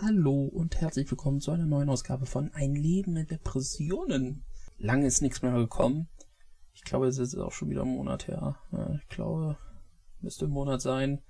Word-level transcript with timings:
Hallo 0.00 0.44
und 0.44 0.80
herzlich 0.80 1.10
willkommen 1.10 1.40
zu 1.40 1.50
einer 1.50 1.66
neuen 1.66 1.88
Ausgabe 1.88 2.24
von 2.24 2.52
Ein 2.54 2.76
Leben 2.76 3.14
mit 3.14 3.32
Depressionen. 3.32 4.44
Lange 4.76 5.06
ist 5.06 5.22
nichts 5.22 5.42
mehr 5.42 5.52
gekommen. 5.52 6.08
Ich 6.72 6.84
glaube, 6.84 7.08
es 7.08 7.18
ist 7.18 7.34
auch 7.34 7.50
schon 7.50 7.68
wieder 7.68 7.82
ein 7.82 7.96
Monat 7.96 8.28
her. 8.28 8.56
Ich 9.02 9.08
glaube, 9.08 9.56
müsste 10.20 10.44
ein 10.44 10.52
Monat 10.52 10.82
sein. 10.82 11.20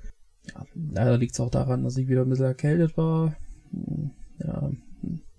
Ja, 0.53 0.67
leider 0.75 1.17
liegt 1.17 1.33
es 1.33 1.41
auch 1.41 1.51
daran, 1.51 1.83
dass 1.83 1.97
ich 1.97 2.09
wieder 2.09 2.23
ein 2.23 2.29
bisschen 2.29 2.45
erkältet 2.45 2.99
war. 2.99 3.37
Hm, 3.71 4.11
ja, 4.39 4.71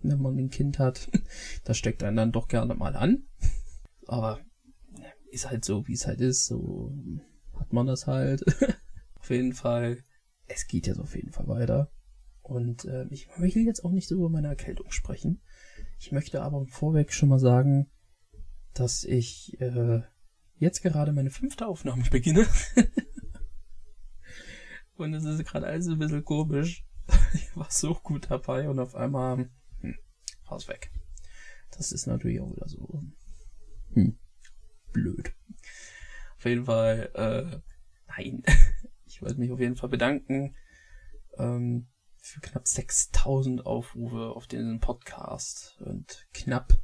wenn 0.01 0.21
man 0.21 0.37
ein 0.37 0.49
Kind 0.49 0.79
hat, 0.79 1.07
das 1.65 1.77
steckt 1.77 2.03
einen 2.03 2.17
dann 2.17 2.31
doch 2.31 2.47
gerne 2.47 2.73
mal 2.73 2.95
an. 2.95 3.27
Aber 4.07 4.39
ist 5.29 5.51
halt 5.51 5.65
so, 5.65 5.87
wie 5.87 5.93
es 5.93 6.07
halt 6.07 6.21
ist. 6.21 6.47
So 6.47 6.91
hat 7.59 7.73
man 7.73 7.85
das 7.85 8.07
halt. 8.07 8.43
auf 9.19 9.29
jeden 9.29 9.53
Fall. 9.53 10.03
Es 10.47 10.65
geht 10.65 10.87
jetzt 10.87 10.99
auf 10.99 11.15
jeden 11.15 11.31
Fall 11.31 11.47
weiter. 11.47 11.91
Und 12.49 12.85
äh, 12.85 13.05
ich 13.11 13.29
möchte 13.37 13.59
jetzt 13.59 13.85
auch 13.85 13.91
nicht 13.91 14.07
so 14.07 14.15
über 14.15 14.29
meine 14.29 14.47
Erkältung 14.47 14.91
sprechen. 14.91 15.39
Ich 15.99 16.11
möchte 16.11 16.41
aber 16.41 16.65
vorweg 16.65 17.13
schon 17.13 17.29
mal 17.29 17.37
sagen, 17.37 17.91
dass 18.73 19.03
ich 19.03 19.61
äh, 19.61 20.01
jetzt 20.55 20.81
gerade 20.81 21.13
meine 21.13 21.29
fünfte 21.29 21.67
Aufnahme 21.67 22.03
beginne. 22.09 22.47
und 24.95 25.13
es 25.13 25.25
ist 25.25 25.45
gerade 25.45 25.67
alles 25.67 25.87
ein 25.87 25.99
bisschen 25.99 26.25
komisch. 26.25 26.85
Ich 27.33 27.55
war 27.55 27.69
so 27.69 27.93
gut 27.93 28.31
dabei 28.31 28.69
und 28.69 28.79
auf 28.79 28.95
einmal 28.95 29.49
hm, 29.81 29.95
es 30.55 30.67
weg. 30.67 30.91
Das 31.71 31.91
ist 31.91 32.07
natürlich 32.07 32.39
auch 32.39 32.51
wieder 32.51 32.67
so 32.67 33.03
hm, 33.93 34.17
blöd. 34.91 35.35
Auf 36.37 36.45
jeden 36.45 36.65
Fall, 36.65 37.11
äh, 37.13 37.59
nein. 38.07 38.43
Ich 39.05 39.23
wollte 39.23 39.39
mich 39.39 39.51
auf 39.51 39.59
jeden 39.59 39.75
Fall 39.75 39.89
bedanken. 39.89 40.55
Ähm, 41.37 41.87
für 42.29 42.41
knapp 42.41 42.67
6000 42.67 43.65
Aufrufe 43.65 44.35
auf 44.35 44.45
diesen 44.45 44.79
Podcast 44.79 45.77
und 45.81 46.27
knapp 46.31 46.77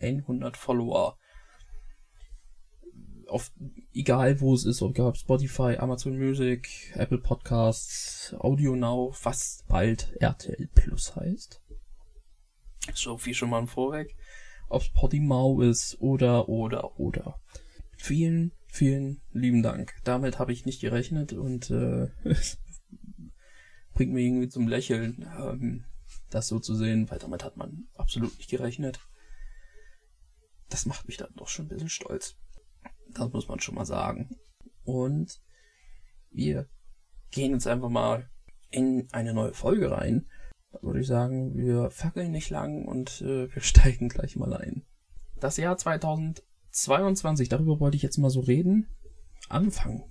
100 0.00 0.56
Follower. 0.56 1.18
Auf, 3.28 3.52
egal 3.92 4.40
wo 4.40 4.54
es 4.54 4.64
ist, 4.64 4.80
ob 4.80 5.16
Spotify, 5.16 5.76
Amazon 5.78 6.16
Music, 6.16 6.92
Apple 6.94 7.18
Podcasts, 7.18 8.34
Audio 8.38 8.74
Now, 8.74 9.14
was 9.22 9.64
bald 9.68 10.16
RTL 10.20 10.68
Plus 10.74 11.14
heißt. 11.14 11.60
So 12.94 13.18
viel 13.18 13.34
schon 13.34 13.50
mal 13.50 13.66
vorweg. 13.66 14.16
Ob 14.68 14.82
es 14.82 14.92
Podimau 14.92 15.60
ist 15.60 16.00
oder, 16.00 16.48
oder, 16.48 16.98
oder. 16.98 17.40
Vielen, 17.98 18.52
vielen 18.68 19.20
lieben 19.32 19.62
Dank. 19.62 19.94
Damit 20.04 20.38
habe 20.38 20.52
ich 20.52 20.64
nicht 20.64 20.80
gerechnet 20.80 21.32
und 21.32 21.70
äh, 21.70 22.08
bringt 23.96 24.12
mir 24.12 24.20
irgendwie 24.20 24.48
zum 24.48 24.68
Lächeln, 24.68 25.26
ähm, 25.38 25.84
das 26.30 26.46
so 26.48 26.60
zu 26.60 26.76
sehen, 26.76 27.10
weil 27.10 27.18
damit 27.18 27.42
hat 27.42 27.56
man 27.56 27.88
absolut 27.94 28.36
nicht 28.36 28.50
gerechnet. 28.50 29.00
Das 30.68 30.86
macht 30.86 31.08
mich 31.08 31.16
dann 31.16 31.34
doch 31.34 31.48
schon 31.48 31.64
ein 31.64 31.68
bisschen 31.68 31.88
stolz. 31.88 32.36
Das 33.08 33.32
muss 33.32 33.48
man 33.48 33.58
schon 33.58 33.74
mal 33.74 33.86
sagen. 33.86 34.36
Und 34.84 35.40
wir 36.30 36.68
gehen 37.30 37.52
jetzt 37.52 37.66
einfach 37.66 37.88
mal 37.88 38.28
in 38.70 39.08
eine 39.12 39.32
neue 39.32 39.54
Folge 39.54 39.90
rein. 39.90 40.28
Da 40.72 40.82
würde 40.82 41.00
ich 41.00 41.06
sagen, 41.06 41.56
wir 41.56 41.90
fackeln 41.90 42.32
nicht 42.32 42.50
lang 42.50 42.84
und 42.84 43.22
äh, 43.22 43.52
wir 43.52 43.62
steigen 43.62 44.10
gleich 44.10 44.36
mal 44.36 44.52
ein. 44.52 44.84
Das 45.40 45.56
Jahr 45.56 45.78
2022, 45.78 47.48
darüber 47.48 47.80
wollte 47.80 47.96
ich 47.96 48.02
jetzt 48.02 48.18
mal 48.18 48.28
so 48.30 48.40
reden. 48.40 48.88
Anfangen. 49.48 50.04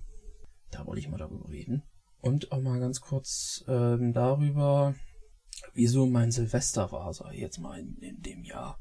Da 0.71 0.87
wollte 0.87 1.01
ich 1.01 1.09
mal 1.09 1.17
darüber 1.17 1.49
reden. 1.49 1.83
Und 2.25 2.51
auch 2.51 2.59
mal 2.59 2.79
ganz 2.79 3.01
kurz 3.01 3.63
ähm, 3.67 4.11
darüber, 4.11 4.95
wieso 5.75 6.07
mein 6.07 6.31
Silvester 6.31 6.91
war, 6.91 7.13
sag 7.13 7.31
ich 7.33 7.39
jetzt 7.39 7.59
mal 7.59 7.79
in, 7.79 7.99
in 7.99 8.19
dem 8.23 8.43
Jahr, 8.43 8.79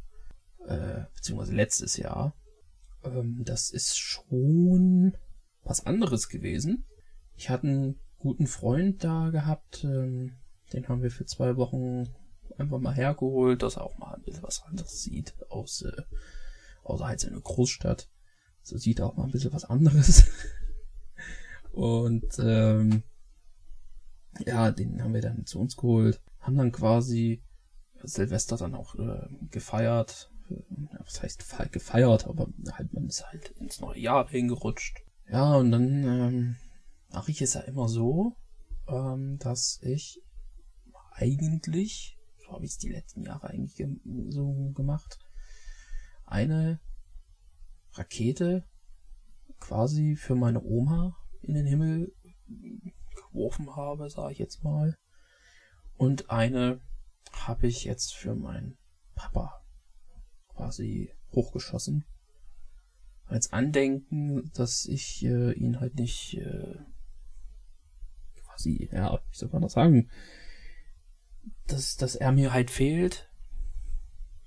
äh, 0.67 1.03
beziehungsweise 1.15 1.53
letztes 1.53 1.99
Jahr. 1.99 2.35
Ähm, 3.05 3.43
das 3.45 3.69
ist 3.69 3.99
schon 3.99 5.19
was 5.63 5.85
anderes 5.85 6.31
gewesen. 6.31 6.87
Ich 7.37 7.51
hatte 7.51 7.67
einen 7.67 8.01
guten 8.17 8.47
Freund 8.47 9.05
da 9.05 9.29
gehabt, 9.29 9.85
ähm, 9.85 10.39
den 10.73 10.89
haben 10.89 11.03
wir 11.03 11.11
für 11.11 11.27
zwei 11.27 11.59
Wochen 11.59 12.09
einfach 12.57 12.79
mal 12.79 12.95
hergeholt, 12.95 13.61
dass 13.61 13.77
er 13.77 13.85
auch 13.85 13.99
mal 13.99 14.15
ein 14.15 14.23
bisschen 14.23 14.43
was 14.43 14.63
anderes 14.63 15.03
sieht, 15.03 15.35
aus, 15.51 15.83
äh, 15.83 16.03
außer 16.83 17.07
halt 17.07 17.21
seine 17.21 17.43
Großstadt. 17.43 18.09
So 18.63 18.79
sieht 18.79 19.01
er 19.01 19.07
auch 19.09 19.17
mal 19.17 19.25
ein 19.25 19.33
bisschen 19.33 19.53
was 19.53 19.67
anderes. 19.67 20.31
Und 21.73 22.39
ähm, 22.39 23.03
ja, 24.41 24.71
den 24.71 25.03
haben 25.03 25.15
wir 25.15 25.21
dann 25.21 25.47
zu 25.47 25.61
uns 25.61 25.77
geholt, 25.77 26.21
haben 26.41 26.57
dann 26.57 26.73
quasi 26.73 27.43
Silvester 28.03 28.57
dann 28.57 28.75
auch 28.75 28.95
äh, 28.97 29.29
gefeiert. 29.51 30.31
Was 30.99 31.23
heißt 31.23 31.73
gefeiert, 31.73 32.27
aber 32.27 32.49
halt 32.73 32.93
man 32.93 33.07
ist 33.07 33.27
halt 33.27 33.51
ins 33.61 33.81
neue 33.81 33.99
Jahr 33.99 34.29
hingerutscht. 34.29 35.03
Ja, 35.27 35.55
und 35.55 35.71
dann 35.71 36.05
ähm, 36.05 36.57
mache 37.11 37.31
ich 37.31 37.41
es 37.41 37.55
ja 37.55 37.63
immer 37.63 37.89
so, 37.89 38.37
ähm, 38.87 39.39
dass 39.39 39.79
ich 39.83 40.23
eigentlich, 41.13 42.19
so 42.37 42.53
habe 42.53 42.67
ich 42.67 42.73
es 42.73 42.79
die 42.79 42.91
letzten 42.91 43.23
Jahre 43.23 43.49
eigentlich 43.49 43.77
ge 43.77 43.89
so 44.29 44.71
gemacht, 44.75 45.19
eine 46.27 46.79
Rakete 47.93 48.65
quasi 49.61 50.17
für 50.17 50.35
meine 50.35 50.63
Oma 50.63 51.17
in 51.41 51.55
den 51.55 51.67
Himmel 51.67 52.13
geworfen 53.35 53.77
habe, 53.77 54.09
sage 54.09 54.33
ich 54.33 54.39
jetzt 54.39 54.65
mal. 54.65 54.97
Und 55.97 56.31
eine 56.31 56.81
habe 57.33 57.67
ich 57.67 57.85
jetzt 57.85 58.15
für 58.15 58.35
meinen 58.35 58.79
Papa 59.15 59.63
quasi 60.49 61.13
hochgeschossen. 61.33 62.05
Als 63.27 63.53
Andenken, 63.53 64.51
dass 64.55 64.87
ich 64.87 65.25
äh, 65.25 65.53
ihn 65.53 65.81
halt 65.81 65.97
nicht 65.97 66.35
äh, 66.35 66.79
quasi, 68.37 68.89
ja, 68.93 69.15
wie 69.31 69.37
soll 69.37 69.49
man 69.51 69.63
das 69.63 69.73
sagen, 69.73 70.11
dass, 71.67 71.97
dass 71.97 72.15
er 72.15 72.33
mir 72.33 72.53
halt 72.53 72.71
fehlt, 72.71 73.31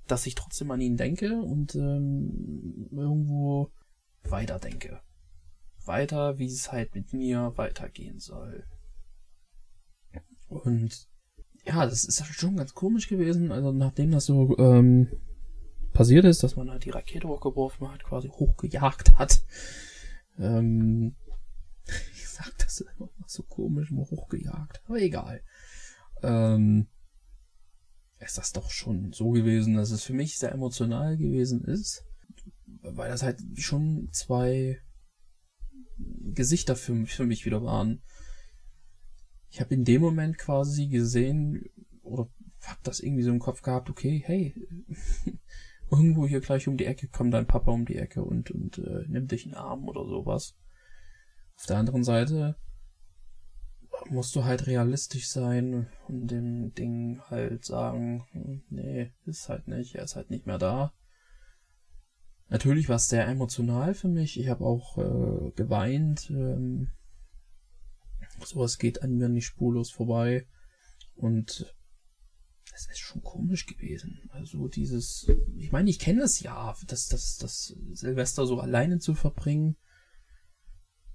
dass 0.05 0.25
ich 0.25 0.35
trotzdem 0.35 0.71
an 0.71 0.79
ihn 0.79 0.95
denke 0.95 1.41
und 1.41 1.75
ähm, 1.75 2.87
irgendwo 2.91 3.71
weiterdenke. 4.23 5.01
Weiter, 5.85 6.37
wie 6.37 6.47
es 6.47 6.71
halt 6.71 6.95
mit 6.95 7.13
mir 7.13 7.53
weitergehen 7.55 8.19
soll. 8.19 8.65
Und 10.47 11.07
ja, 11.65 11.85
das 11.85 12.05
ist 12.05 12.25
schon 12.25 12.55
ganz 12.55 12.73
komisch 12.73 13.07
gewesen. 13.07 13.51
Also 13.51 13.71
nachdem 13.71 14.11
das 14.11 14.25
so 14.25 14.57
ähm, 14.57 15.09
passiert 15.93 16.25
ist, 16.25 16.43
dass 16.43 16.55
man 16.55 16.69
halt 16.69 16.85
die 16.85 16.91
Rakete 16.91 17.27
hochgeworfen 17.27 17.91
hat, 17.91 18.03
quasi 18.03 18.29
hochgejagt 18.29 19.17
hat. 19.17 19.41
Ähm, 20.39 21.15
ich 22.13 22.27
sag 22.27 22.57
das 22.59 22.81
immer 22.81 23.09
so 23.25 23.43
komisch, 23.43 23.91
mal 23.91 24.05
hochgejagt. 24.05 24.81
Aber 24.85 24.99
egal. 24.99 25.43
Ähm, 26.23 26.87
ist 28.19 28.37
das 28.37 28.51
doch 28.51 28.71
schon 28.71 29.11
so 29.13 29.31
gewesen, 29.31 29.75
dass 29.75 29.91
es 29.91 30.03
für 30.03 30.13
mich 30.13 30.37
sehr 30.37 30.51
emotional 30.51 31.17
gewesen 31.17 31.63
ist. 31.63 32.03
Weil 32.81 33.09
das 33.09 33.23
halt 33.23 33.41
schon 33.55 34.09
zwei 34.11 34.79
Gesichter 35.97 36.75
für, 36.75 37.05
für 37.05 37.25
mich 37.25 37.45
wieder 37.45 37.63
waren 37.63 38.01
ich 39.49 39.61
habe 39.61 39.73
in 39.73 39.85
dem 39.85 40.01
Moment 40.01 40.37
quasi 40.37 40.87
gesehen 40.87 41.65
oder 42.03 42.29
hab 42.63 42.83
das 42.83 42.99
irgendwie 42.99 43.23
so 43.23 43.31
im 43.31 43.39
Kopf 43.39 43.61
gehabt, 43.61 43.89
okay, 43.89 44.21
hey, 44.25 44.53
irgendwo 45.91 46.27
hier 46.27 46.41
gleich 46.41 46.67
um 46.67 46.77
die 46.77 46.85
Ecke 46.85 47.07
kommt 47.07 47.33
dein 47.33 47.47
Papa 47.47 47.71
um 47.71 47.85
die 47.85 47.97
Ecke 47.97 48.23
und, 48.23 48.51
und 48.51 48.77
äh, 48.79 49.05
nimmt 49.07 49.31
dich 49.31 49.45
in 49.45 49.51
den 49.51 49.57
Arm 49.57 49.87
oder 49.87 50.05
sowas. 50.05 50.55
Auf 51.55 51.65
der 51.65 51.77
anderen 51.77 52.03
Seite 52.03 52.57
musst 54.09 54.35
du 54.35 54.43
halt 54.43 54.67
realistisch 54.67 55.29
sein 55.29 55.87
und 56.07 56.27
dem 56.27 56.73
Ding 56.73 57.21
halt 57.29 57.65
sagen, 57.65 58.25
hm, 58.31 58.63
nee, 58.69 59.11
ist 59.25 59.49
halt 59.49 59.67
nicht, 59.67 59.95
er 59.95 60.03
ist 60.03 60.15
halt 60.15 60.29
nicht 60.29 60.45
mehr 60.45 60.57
da. 60.57 60.93
Natürlich 62.49 62.87
war 62.87 62.95
es 62.95 63.09
sehr 63.09 63.27
emotional 63.27 63.93
für 63.93 64.07
mich. 64.07 64.39
Ich 64.39 64.47
habe 64.47 64.63
auch 64.63 64.97
äh, 64.97 65.51
geweint. 65.51 66.29
Ähm, 66.29 66.91
Sowas 68.43 68.77
geht 68.77 69.01
an 69.01 69.15
mir 69.15 69.29
nicht 69.29 69.45
spurlos 69.45 69.91
vorbei. 69.91 70.47
Und 71.15 71.73
es 72.73 72.87
ist 72.89 72.99
schon 72.99 73.23
komisch 73.23 73.65
gewesen. 73.65 74.29
Also 74.29 74.67
dieses, 74.67 75.27
ich 75.55 75.71
meine, 75.71 75.89
ich 75.89 75.99
kenne 75.99 76.21
es 76.21 76.41
ja, 76.41 76.75
das, 76.87 77.07
das, 77.07 77.37
das 77.37 77.75
Silvester 77.93 78.45
so 78.45 78.59
alleine 78.59 78.99
zu 78.99 79.15
verbringen. 79.15 79.77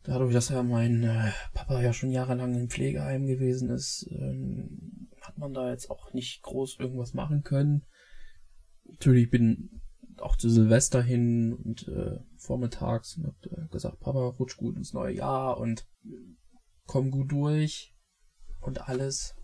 Dadurch, 0.03 0.33
dass 0.33 0.49
ja 0.49 0.65
mein 0.65 1.05
äh, 1.05 1.31
Papa 1.55 1.81
ja 1.81 1.93
schon 1.93 2.11
jahrelang 2.11 2.57
im 2.57 2.69
Pflegeheim 2.69 3.27
gewesen 3.27 3.71
ist, 3.71 4.09
ähm, 4.11 5.09
hat 5.21 5.39
man 5.39 5.55
da 5.55 5.71
jetzt 5.71 5.91
auch 5.91 6.13
nicht 6.13 6.43
groß 6.43 6.81
irgendwas 6.81 7.15
machen 7.15 7.45
können. 7.45 7.87
Natürlich 8.85 9.31
bin 9.31 9.81
auch 10.19 10.37
zu 10.37 10.51
Silvester 10.51 11.01
hin 11.01 11.55
und 11.55 11.87
äh, 11.87 12.19
vormittags 12.37 13.17
und 13.17 13.27
hab 13.27 13.47
äh, 13.47 13.69
gesagt, 13.71 14.01
Papa, 14.01 14.29
rutsch 14.39 14.57
gut 14.57 14.77
ins 14.77 14.93
neue 14.93 15.15
Jahr 15.15 15.59
und 15.59 15.87
komm 16.87 17.11
gut 17.11 17.33
durch 17.33 17.95
und 18.61 18.89
alles. 18.89 19.35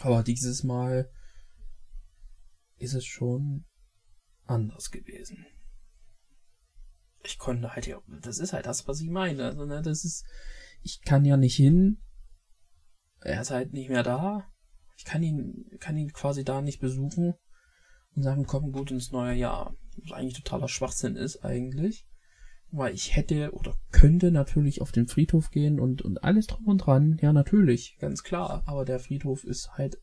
Aber 0.00 0.22
dieses 0.22 0.62
Mal 0.62 1.10
ist 2.76 2.94
es 2.94 3.04
schon 3.04 3.64
anders 4.46 4.90
gewesen. 4.90 5.46
Ich 7.22 7.38
konnte 7.38 7.74
halt 7.74 7.86
ja, 7.86 8.00
das 8.22 8.38
ist 8.38 8.52
halt 8.52 8.66
das, 8.66 8.88
was 8.88 9.00
ich 9.00 9.10
meine. 9.10 9.44
Also, 9.44 9.66
ne, 9.66 9.82
das 9.82 10.04
ist, 10.04 10.24
ich 10.82 11.02
kann 11.02 11.24
ja 11.24 11.36
nicht 11.36 11.56
hin. 11.56 12.00
Er 13.20 13.42
ist 13.42 13.50
halt 13.50 13.72
nicht 13.72 13.90
mehr 13.90 14.02
da. 14.02 14.50
Ich 14.96 15.04
kann 15.04 15.22
ihn, 15.22 15.66
kann 15.78 15.96
ihn 15.96 16.12
quasi 16.12 16.44
da 16.44 16.62
nicht 16.62 16.80
besuchen 16.80 17.34
und 18.14 18.22
sagen, 18.22 18.46
komm 18.46 18.72
gut 18.72 18.90
ins 18.90 19.12
neue 19.12 19.34
Jahr. 19.34 19.76
Was 19.96 20.12
eigentlich 20.12 20.42
totaler 20.42 20.68
Schwachsinn 20.68 21.16
ist 21.16 21.44
eigentlich. 21.44 22.06
Weil 22.72 22.94
ich 22.94 23.16
hätte 23.16 23.52
oder 23.52 23.76
könnte 23.90 24.30
natürlich 24.30 24.80
auf 24.80 24.92
den 24.92 25.08
Friedhof 25.08 25.50
gehen 25.50 25.80
und, 25.80 26.02
und 26.02 26.22
alles 26.22 26.46
drum 26.46 26.66
und 26.66 26.78
dran. 26.78 27.18
Ja, 27.20 27.32
natürlich, 27.32 27.96
ganz 27.98 28.22
klar. 28.22 28.62
Aber 28.66 28.84
der 28.84 29.00
Friedhof 29.00 29.44
ist 29.44 29.72
halt 29.72 29.98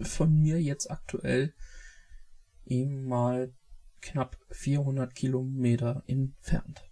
von 0.00 0.34
mir 0.34 0.62
jetzt 0.62 0.90
aktuell 0.90 1.52
eben 2.66 3.04
mal 3.04 3.52
knapp 4.00 4.38
400 4.50 5.14
Kilometer 5.14 6.04
entfernt. 6.06 6.84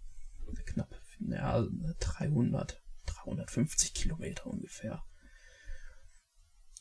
Knapp, 0.65 0.95
ja, 1.19 1.65
300, 1.99 2.81
350 3.05 3.93
Kilometer 3.93 4.47
ungefähr. 4.47 5.03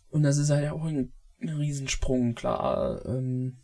Und 0.09 0.23
das 0.25 0.37
ist 0.37 0.51
halt 0.51 0.71
auch 0.71 0.85
ein, 0.85 1.13
ein 1.41 1.49
Riesensprung, 1.49 2.35
klar. 2.35 3.05
Ähm, 3.07 3.63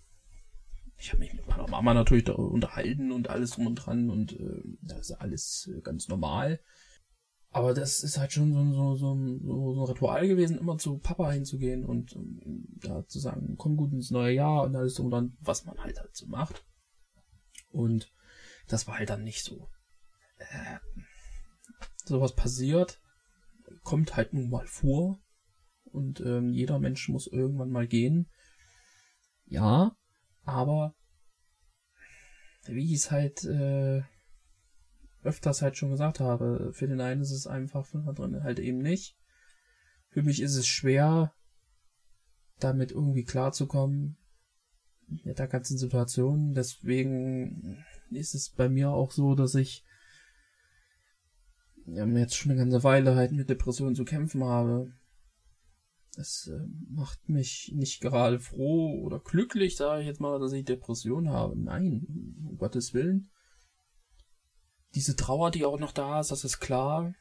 ich 0.98 1.10
habe 1.10 1.20
mich 1.20 1.32
mit 1.32 1.46
meiner 1.46 1.68
Mama 1.68 1.94
natürlich 1.94 2.24
da 2.24 2.32
unterhalten 2.32 3.12
und 3.12 3.30
alles 3.30 3.52
drum 3.52 3.68
und 3.68 3.76
dran 3.76 4.10
und 4.10 4.32
äh, 4.32 4.62
das 4.82 5.10
ist 5.10 5.12
alles 5.12 5.70
äh, 5.72 5.80
ganz 5.80 6.08
normal. 6.08 6.60
Aber 7.50 7.72
das 7.72 8.02
ist 8.02 8.18
halt 8.18 8.32
schon 8.32 8.52
so, 8.52 8.62
so, 8.72 8.94
so, 8.96 9.14
so, 9.40 9.84
ein 9.84 9.88
Ritual 9.88 10.28
gewesen, 10.28 10.58
immer 10.58 10.76
zu 10.76 10.98
Papa 10.98 11.30
hinzugehen 11.30 11.84
und 11.84 12.14
um, 12.14 12.40
ähm, 12.44 12.64
da 12.80 13.06
zu 13.06 13.20
sagen, 13.20 13.54
komm 13.56 13.76
gut 13.76 13.92
ins 13.92 14.10
neue 14.10 14.34
Jahr 14.34 14.64
und 14.64 14.76
alles 14.76 14.94
drum 14.94 15.06
und 15.06 15.12
dran, 15.12 15.36
was 15.40 15.64
man 15.64 15.78
halt 15.78 15.98
halt 15.98 16.14
so 16.14 16.26
macht. 16.26 16.64
Und 17.70 18.12
das 18.66 18.86
war 18.86 18.98
halt 18.98 19.08
dann 19.08 19.24
nicht 19.24 19.44
so. 19.44 19.70
Äh, 20.36 20.78
sowas 22.04 22.34
passiert, 22.34 23.00
kommt 23.82 24.16
halt 24.16 24.34
nun 24.34 24.50
mal 24.50 24.66
vor 24.66 25.20
und 25.84 26.20
ähm, 26.20 26.52
jeder 26.52 26.78
Mensch 26.78 27.08
muss 27.08 27.26
irgendwann 27.26 27.70
mal 27.70 27.86
gehen. 27.86 28.28
Ja, 29.46 29.96
aber 30.48 30.94
wie 32.66 32.92
ich 32.92 33.00
es 33.00 33.10
halt 33.10 33.44
äh, 33.44 34.02
öfters 35.22 35.62
halt 35.62 35.76
schon 35.76 35.90
gesagt 35.90 36.20
habe, 36.20 36.72
für 36.72 36.88
den 36.88 37.00
einen 37.00 37.20
ist 37.20 37.32
es 37.32 37.46
einfach, 37.46 37.86
für 37.86 37.98
den 37.98 38.08
anderen 38.08 38.42
halt 38.42 38.58
eben 38.58 38.78
nicht. 38.78 39.16
Für 40.08 40.22
mich 40.22 40.40
ist 40.40 40.56
es 40.56 40.66
schwer, 40.66 41.34
damit 42.58 42.92
irgendwie 42.92 43.24
klarzukommen 43.24 44.16
mit 45.24 45.38
der 45.38 45.48
ganzen 45.48 45.78
Situation. 45.78 46.54
Deswegen 46.54 47.84
ist 48.10 48.34
es 48.34 48.50
bei 48.50 48.68
mir 48.68 48.90
auch 48.90 49.12
so, 49.12 49.34
dass 49.34 49.54
ich 49.54 49.84
ja, 51.86 52.06
jetzt 52.06 52.36
schon 52.36 52.52
eine 52.52 52.60
ganze 52.60 52.84
Weile 52.84 53.16
halt 53.16 53.32
mit 53.32 53.48
Depressionen 53.50 53.94
zu 53.94 54.04
kämpfen 54.04 54.44
habe. 54.44 54.92
Es 56.18 56.48
äh, 56.48 56.58
macht 56.88 57.28
mich 57.28 57.72
nicht 57.74 58.00
gerade 58.00 58.40
froh 58.40 59.00
oder 59.04 59.20
glücklich, 59.20 59.76
sage 59.76 60.02
ich 60.02 60.08
jetzt 60.08 60.20
mal, 60.20 60.40
dass 60.40 60.52
ich 60.52 60.64
Depression 60.64 61.28
habe. 61.28 61.56
Nein, 61.56 62.06
um 62.44 62.58
Gottes 62.58 62.92
Willen. 62.92 63.30
Diese 64.96 65.14
Trauer, 65.14 65.52
die 65.52 65.64
auch 65.64 65.78
noch 65.78 65.92
da 65.92 66.18
ist, 66.18 66.32
das 66.32 66.44
ist 66.44 66.58
klar. 66.58 67.14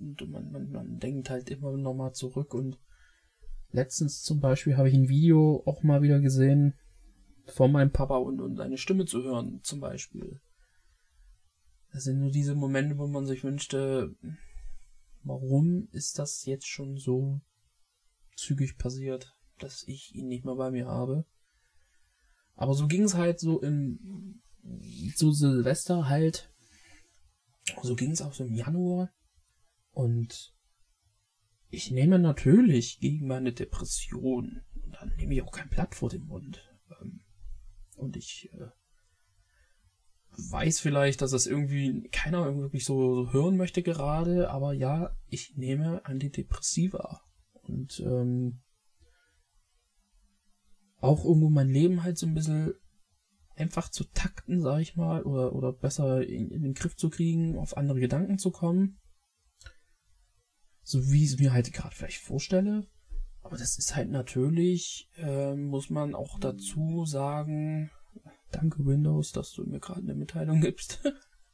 Und 0.00 0.28
man, 0.28 0.50
man, 0.50 0.70
man 0.70 0.98
denkt 0.98 1.30
halt 1.30 1.48
immer 1.48 1.76
noch 1.76 1.94
mal 1.94 2.12
zurück 2.12 2.54
und 2.54 2.80
letztens 3.70 4.22
zum 4.22 4.40
Beispiel 4.40 4.76
habe 4.76 4.88
ich 4.88 4.94
ein 4.94 5.08
Video 5.08 5.62
auch 5.64 5.84
mal 5.84 6.02
wieder 6.02 6.18
gesehen 6.18 6.74
von 7.46 7.70
meinem 7.70 7.92
Papa 7.92 8.16
und, 8.16 8.40
und 8.40 8.56
seine 8.56 8.78
Stimme 8.78 9.04
zu 9.04 9.22
hören, 9.22 9.60
zum 9.62 9.78
Beispiel. 9.78 10.40
Das 11.92 12.02
sind 12.02 12.18
nur 12.18 12.30
diese 12.32 12.56
Momente, 12.56 12.98
wo 12.98 13.06
man 13.06 13.26
sich 13.26 13.44
wünschte, 13.44 14.16
warum 15.22 15.88
ist 15.92 16.18
das 16.18 16.44
jetzt 16.46 16.66
schon 16.66 16.96
so 16.96 17.40
zügig 18.40 18.78
passiert, 18.78 19.36
dass 19.58 19.82
ich 19.86 20.14
ihn 20.14 20.28
nicht 20.28 20.44
mehr 20.44 20.56
bei 20.56 20.70
mir 20.70 20.86
habe. 20.86 21.24
Aber 22.56 22.74
so 22.74 22.88
ging 22.88 23.04
es 23.04 23.14
halt 23.14 23.38
so 23.38 23.60
im 23.60 24.42
so 25.14 25.32
Silvester 25.32 26.08
halt. 26.08 26.52
So 27.82 27.94
ging 27.94 28.10
es 28.10 28.22
auch 28.22 28.32
so 28.32 28.44
im 28.44 28.54
Januar. 28.54 29.12
Und 29.92 30.54
ich 31.68 31.90
nehme 31.90 32.18
natürlich 32.18 33.00
gegen 33.00 33.26
meine 33.26 33.52
Depression. 33.52 34.62
Und 34.82 34.92
dann 34.92 35.14
nehme 35.16 35.34
ich 35.34 35.42
auch 35.42 35.52
kein 35.52 35.68
Blatt 35.68 35.94
vor 35.94 36.08
den 36.08 36.24
Mund. 36.26 36.62
Ähm, 37.00 37.20
und 37.96 38.16
ich 38.16 38.50
äh, 38.52 38.68
weiß 40.50 40.80
vielleicht, 40.80 41.22
dass 41.22 41.30
das 41.30 41.46
irgendwie 41.46 42.08
keiner 42.10 42.56
wirklich 42.56 42.84
so 42.84 43.32
hören 43.32 43.56
möchte 43.56 43.82
gerade, 43.82 44.50
aber 44.50 44.72
ja, 44.72 45.16
ich 45.28 45.56
nehme 45.56 46.04
Antidepressiva 46.04 47.22
und 47.70 48.00
ähm, 48.00 48.60
auch 51.00 51.24
irgendwo 51.24 51.48
mein 51.48 51.68
Leben 51.68 52.02
halt 52.02 52.18
so 52.18 52.26
ein 52.26 52.34
bisschen 52.34 52.74
einfach 53.56 53.90
zu 53.90 54.04
takten, 54.04 54.60
sag 54.60 54.80
ich 54.80 54.96
mal, 54.96 55.22
oder, 55.22 55.54
oder 55.54 55.72
besser 55.72 56.26
in, 56.26 56.50
in 56.50 56.62
den 56.62 56.74
Griff 56.74 56.96
zu 56.96 57.10
kriegen, 57.10 57.58
auf 57.58 57.76
andere 57.76 58.00
Gedanken 58.00 58.38
zu 58.38 58.50
kommen. 58.50 58.98
So 60.82 61.10
wie 61.10 61.24
ich 61.24 61.32
es 61.32 61.38
mir 61.38 61.52
halt 61.52 61.72
gerade 61.72 61.94
vielleicht 61.94 62.20
vorstelle. 62.20 62.86
Aber 63.42 63.56
das 63.56 63.78
ist 63.78 63.96
halt 63.96 64.10
natürlich, 64.10 65.10
äh, 65.16 65.54
muss 65.54 65.90
man 65.90 66.14
auch 66.14 66.38
dazu 66.38 67.04
sagen, 67.06 67.90
danke 68.50 68.84
Windows, 68.84 69.32
dass 69.32 69.52
du 69.52 69.64
mir 69.64 69.80
gerade 69.80 70.00
eine 70.00 70.14
Mitteilung 70.14 70.60
gibst. 70.60 71.02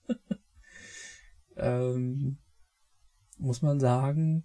ähm, 1.56 2.38
muss 3.38 3.62
man 3.62 3.78
sagen, 3.78 4.44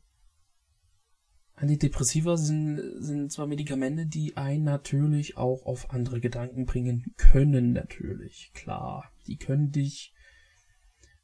Antidepressiva 1.61 2.37
sind, 2.37 2.81
sind 2.97 3.31
zwar 3.31 3.45
Medikamente, 3.45 4.07
die 4.07 4.35
einen 4.35 4.63
natürlich 4.63 5.37
auch 5.37 5.65
auf 5.65 5.91
andere 5.91 6.19
Gedanken 6.19 6.65
bringen 6.65 7.13
können, 7.17 7.71
natürlich, 7.73 8.51
klar. 8.53 9.11
Die 9.27 9.37
können 9.37 9.71
dich 9.71 10.13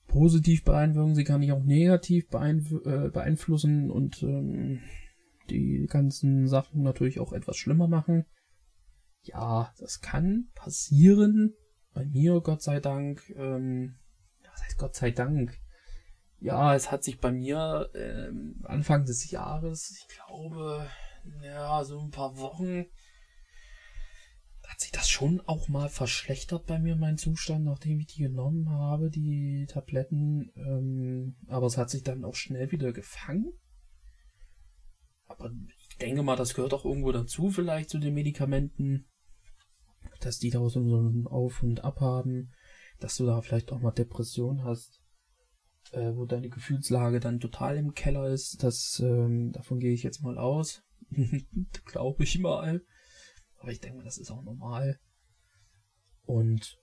positiv 0.07 0.63
beeinflussen, 0.63 1.15
sie 1.15 1.23
kann 1.23 1.41
dich 1.41 1.51
auch 1.51 1.63
negativ 1.63 2.29
beeinf 2.29 2.71
äh, 2.85 3.09
beeinflussen 3.09 3.89
und 3.89 4.21
ähm, 4.23 4.79
die 5.49 5.87
ganzen 5.89 6.47
Sachen 6.47 6.83
natürlich 6.83 7.19
auch 7.19 7.33
etwas 7.33 7.57
schlimmer 7.57 7.87
machen. 7.87 8.25
Ja, 9.23 9.73
das 9.79 10.01
kann 10.01 10.49
passieren. 10.53 11.53
Bei 11.93 12.05
mir, 12.05 12.41
Gott 12.41 12.61
sei 12.61 12.79
Dank, 12.79 13.27
ähm, 13.35 13.95
was 14.51 14.63
heißt 14.63 14.77
Gott 14.77 14.95
sei 14.95 15.11
Dank? 15.11 15.59
Ja, 16.39 16.75
es 16.75 16.91
hat 16.91 17.03
sich 17.03 17.19
bei 17.19 17.31
mir 17.31 17.89
ähm, 17.95 18.61
Anfang 18.63 19.05
des 19.05 19.31
Jahres, 19.31 19.91
ich 19.97 20.07
glaube, 20.07 20.87
ja, 21.41 21.83
so 21.83 21.99
ein 21.99 22.11
paar 22.11 22.37
Wochen, 22.37 22.85
hat 24.67 24.79
sich 24.81 24.91
das 24.91 25.09
schon 25.09 25.41
auch 25.41 25.69
mal 25.69 25.89
verschlechtert 25.89 26.67
bei 26.67 26.77
mir, 26.77 26.95
mein 26.95 27.17
Zustand, 27.17 27.65
nachdem 27.65 27.99
ich 27.99 28.07
die 28.07 28.23
genommen 28.23 28.69
habe, 28.69 29.09
die 29.09 29.65
Tabletten. 29.67 30.51
Ähm, 30.55 31.35
aber 31.47 31.67
es 31.67 31.77
hat 31.77 31.89
sich 31.89 32.03
dann 32.03 32.25
auch 32.25 32.35
schnell 32.35 32.71
wieder 32.71 32.91
gefangen. 32.91 33.53
Aber 35.25 35.51
ich 35.89 35.97
denke 35.97 36.21
mal, 36.21 36.35
das 36.35 36.53
gehört 36.53 36.73
auch 36.73 36.85
irgendwo 36.85 37.11
dazu, 37.11 37.49
vielleicht 37.49 37.89
zu 37.89 37.97
den 37.97 38.13
Medikamenten, 38.13 39.07
dass 40.19 40.37
die 40.37 40.49
da 40.49 40.67
so 40.69 40.79
ein 40.79 41.27
Auf 41.27 41.63
und 41.63 41.83
Ab 41.83 42.01
haben, 42.01 42.51
dass 42.99 43.15
du 43.15 43.25
da 43.25 43.41
vielleicht 43.41 43.71
auch 43.71 43.79
mal 43.79 43.91
Depression 43.91 44.63
hast 44.63 45.01
äh, 45.93 46.15
wo 46.15 46.25
deine 46.25 46.49
Gefühlslage 46.49 47.19
dann 47.19 47.39
total 47.39 47.77
im 47.77 47.93
Keller 47.93 48.27
ist. 48.27 48.63
Das, 48.63 49.01
ähm, 49.03 49.51
davon 49.51 49.79
gehe 49.79 49.93
ich 49.93 50.03
jetzt 50.03 50.21
mal 50.21 50.37
aus. 50.37 50.83
Glaube 51.85 52.23
ich 52.23 52.39
mal. 52.39 52.81
Aber 53.59 53.71
ich 53.71 53.79
denke 53.79 53.97
mal, 53.97 54.03
das 54.03 54.17
ist 54.17 54.31
auch 54.31 54.43
normal. 54.43 54.99
Und 56.23 56.77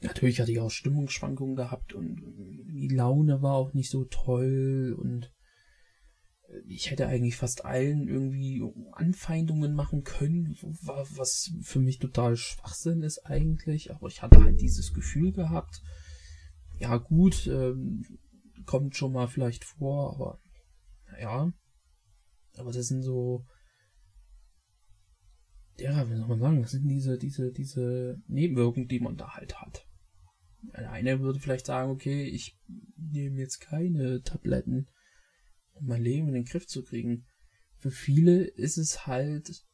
natürlich 0.00 0.40
hatte 0.40 0.52
ich 0.52 0.60
auch 0.60 0.70
Stimmungsschwankungen 0.70 1.54
gehabt 1.54 1.92
und 1.92 2.20
die 2.66 2.88
Laune 2.88 3.42
war 3.42 3.54
auch 3.54 3.72
nicht 3.72 3.90
so 3.90 4.04
toll 4.04 4.96
und 4.98 5.32
ich 6.66 6.90
hätte 6.90 7.06
eigentlich 7.06 7.36
fast 7.36 7.64
allen 7.64 8.08
irgendwie 8.08 8.62
Anfeindungen 8.92 9.74
machen 9.74 10.04
können, 10.04 10.56
was 10.82 11.52
für 11.62 11.80
mich 11.80 11.98
total 11.98 12.36
Schwachsinn 12.36 13.02
ist 13.02 13.26
eigentlich, 13.26 13.92
aber 13.92 14.06
ich 14.08 14.22
hatte 14.22 14.42
halt 14.42 14.60
dieses 14.60 14.92
Gefühl 14.92 15.32
gehabt 15.32 15.82
ja 16.78 16.96
gut, 16.96 17.46
ähm, 17.46 18.04
kommt 18.64 18.96
schon 18.96 19.12
mal 19.12 19.28
vielleicht 19.28 19.64
vor, 19.64 20.14
aber 20.14 20.40
ja. 21.20 21.52
Aber 22.56 22.72
das 22.72 22.88
sind 22.88 23.02
so, 23.02 23.44
ja, 25.78 26.08
wie 26.10 26.16
soll 26.16 26.26
man 26.26 26.40
sagen, 26.40 26.62
das 26.62 26.70
sind 26.70 26.88
diese, 26.88 27.18
diese, 27.18 27.52
diese 27.52 28.22
Nebenwirkungen, 28.26 28.88
die 28.88 29.00
man 29.00 29.16
da 29.16 29.34
halt 29.34 29.60
hat. 29.60 29.86
Einer 30.72 31.20
würde 31.20 31.38
vielleicht 31.38 31.66
sagen, 31.66 31.90
okay, 31.90 32.24
ich 32.24 32.58
nehme 32.96 33.38
jetzt 33.40 33.60
keine 33.60 34.22
Tabletten, 34.22 34.88
um 35.74 35.86
mein 35.86 36.02
Leben 36.02 36.28
in 36.28 36.34
den 36.34 36.44
Griff 36.44 36.66
zu 36.66 36.82
kriegen. 36.82 37.26
für 37.78 37.90
viele 37.90 38.44
ist 38.44 38.78
es 38.78 39.06
halt 39.06 39.64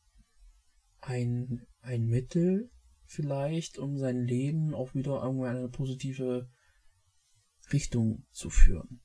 ein, 1.01 1.67
ein 1.81 2.07
Mittel 2.07 2.71
vielleicht, 3.07 3.79
um 3.79 3.97
sein 3.97 4.25
Leben 4.25 4.75
auch 4.75 4.95
wieder 4.95 5.23
irgendwo 5.23 5.45
in 5.45 5.57
eine 5.57 5.69
positive 5.69 6.51
Richtung 7.73 8.25
zu 8.31 8.51
führen. 8.51 9.01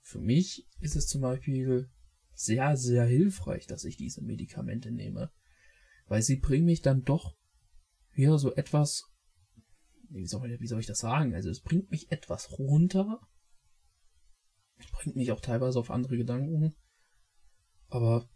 Für 0.00 0.20
mich 0.20 0.66
ist 0.80 0.96
es 0.96 1.06
zum 1.06 1.22
Beispiel 1.22 1.90
sehr, 2.34 2.76
sehr 2.76 3.04
hilfreich, 3.04 3.66
dass 3.66 3.84
ich 3.84 3.96
diese 3.96 4.22
Medikamente 4.22 4.90
nehme, 4.90 5.32
weil 6.06 6.22
sie 6.22 6.36
bringen 6.36 6.66
mich 6.66 6.82
dann 6.82 7.04
doch 7.04 7.36
wieder 8.12 8.38
so 8.38 8.54
etwas, 8.54 9.04
wie 10.10 10.26
soll, 10.26 10.60
wie 10.60 10.66
soll 10.66 10.80
ich 10.80 10.86
das 10.86 10.98
sagen? 10.98 11.34
Also 11.34 11.48
es 11.50 11.62
bringt 11.62 11.90
mich 11.90 12.10
etwas 12.12 12.58
runter, 12.58 13.20
bringt 14.92 15.16
mich 15.16 15.32
auch 15.32 15.40
teilweise 15.40 15.78
auf 15.78 15.90
andere 15.90 16.16
Gedanken, 16.16 16.74
aber 17.88 18.28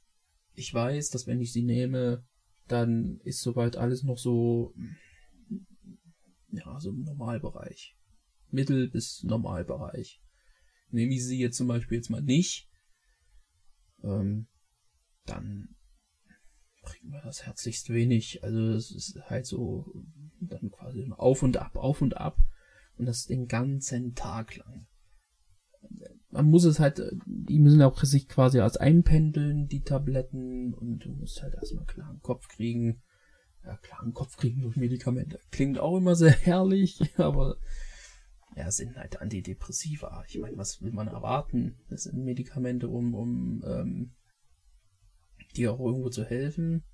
ich 0.55 0.73
weiß, 0.73 1.11
dass 1.11 1.27
wenn 1.27 1.41
ich 1.41 1.53
sie 1.53 1.63
nehme, 1.63 2.25
dann 2.67 3.21
ist 3.25 3.43
soweit 3.43 3.77
alles 3.77 4.03
noch 4.03 4.19
so, 4.19 4.75
ja, 6.51 6.79
so 6.81 6.91
im 6.91 7.03
Normalbereich. 7.03 7.98
Mittel- 8.51 8.91
bis 8.91 9.23
Normalbereich. 9.25 10.23
Nehme 10.91 11.13
ich 11.15 11.25
sie 11.25 11.39
jetzt 11.39 11.57
zum 11.57 11.69
Beispiel 11.69 11.99
jetzt 11.99 12.11
mal 12.11 12.23
nicht, 12.23 12.69
ähm, 14.03 14.47
dann 15.27 15.75
bringt 16.83 17.11
mir 17.11 17.21
das 17.23 17.45
herzlichst 17.45 17.91
wenig. 17.91 18.43
Also 18.43 18.71
es 18.71 18.91
ist 18.91 19.21
halt 19.29 19.47
so 19.47 19.87
dann 20.41 20.71
quasi 20.71 21.07
auf 21.17 21.43
und 21.43 21.57
ab, 21.57 21.77
auf 21.77 22.01
und 22.01 22.17
ab 22.17 22.39
und 22.97 23.07
das 23.07 23.27
den 23.27 23.47
ganzen 23.47 24.15
Tag 24.15 24.57
lang. 24.57 24.87
Man 26.31 26.47
muss 26.47 26.65
es 26.65 26.81
halt, 26.81 27.03
die 27.27 27.59
müssen 27.59 27.83
auch 27.83 28.03
sich 28.03 28.29
quasi 28.29 28.61
als 28.61 28.77
einpendeln, 28.77 29.69
die 29.69 29.83
Tabletten, 29.83 30.75
und 30.75 31.01
du 31.01 31.13
musst 31.13 31.43
halt 31.43 31.55
erstmal 31.55 31.87
klaren 31.87 32.21
Kopf 32.21 32.49
kriegen. 32.49 33.03
Ja, 33.65 33.77
klaren 33.77 34.13
Kopf 34.13 34.37
kriegen 34.37 34.63
durch 34.63 34.77
Medikamente. 34.77 35.41
Klingt 35.51 35.79
auch 35.79 35.97
immer 35.97 36.15
sehr 36.15 36.33
herrlich, 36.33 37.01
aber 37.17 37.57
ja, 38.59 38.73
sind 38.73 38.97
halt 38.97 39.21
Antidepressiva. 39.21 40.25
Ich 40.27 40.37
meine, 40.39 40.57
was 40.57 40.83
will 40.83 40.91
man 40.91 41.07
erwarten? 41.07 41.79
Das 41.89 42.03
sind 42.03 42.25
Medikamente, 42.25 42.89
um, 42.89 43.15
um 43.15 43.63
ähm, 43.65 44.17
dir 45.55 45.73
auch 45.73 45.79
irgendwo 45.79 46.11
zu 46.11 46.25
helfen. 46.25 46.85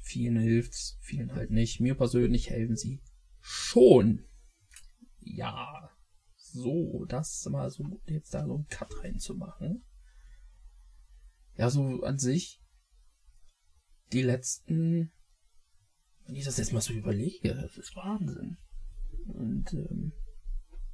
Vielen 0.00 0.36
hilft's, 0.36 0.98
vielen 1.00 1.32
halt 1.36 1.50
nicht. 1.50 1.80
Mir 1.80 1.94
persönlich 1.94 2.50
helfen 2.50 2.76
sie 2.76 3.00
schon. 3.40 4.24
Ja, 5.20 5.90
so, 6.34 7.04
das 7.04 7.46
mal 7.46 7.70
so, 7.70 8.00
jetzt 8.06 8.34
da 8.34 8.44
so 8.44 8.56
einen 8.56 8.66
Cut 8.66 9.04
reinzumachen. 9.04 9.84
Ja, 11.56 11.70
so 11.70 12.02
an 12.02 12.18
sich, 12.18 12.60
die 14.12 14.22
letzten, 14.22 15.12
wenn 16.24 16.34
ich 16.34 16.44
das 16.44 16.56
jetzt 16.56 16.72
mal 16.72 16.80
so 16.80 16.92
überlege, 16.92 17.54
das 17.54 17.76
ist 17.76 17.94
Wahnsinn. 17.94 18.56
Und 19.26 19.72
ähm, 19.74 20.12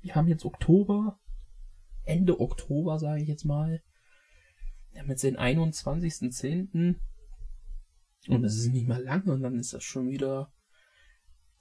wir 0.05 0.15
haben 0.15 0.29
jetzt 0.29 0.45
Oktober, 0.45 1.19
Ende 2.05 2.39
Oktober, 2.39 2.99
sage 2.99 3.23
ich 3.23 3.29
jetzt 3.29 3.45
mal. 3.45 3.83
Wir 4.93 5.01
haben 5.01 5.09
den 5.09 5.39
21.10. 5.39 6.97
Und 8.29 8.45
es 8.45 8.57
ist 8.57 8.69
nicht 8.69 8.87
mal 8.87 9.03
lange 9.03 9.33
und 9.33 9.43
dann 9.43 9.59
ist 9.59 9.73
das 9.73 9.83
schon 9.83 10.09
wieder 10.09 10.53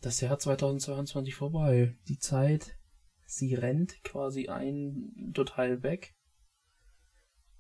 das 0.02 0.20
Jahr 0.20 0.38
2022 0.38 1.36
vorbei. 1.36 1.98
Die 2.10 2.20
Zeit, 2.20 2.78
sie 3.26 3.56
rennt 3.56 4.04
quasi 4.04 4.50
ein 4.50 5.32
total 5.34 5.82
weg. 5.82 6.14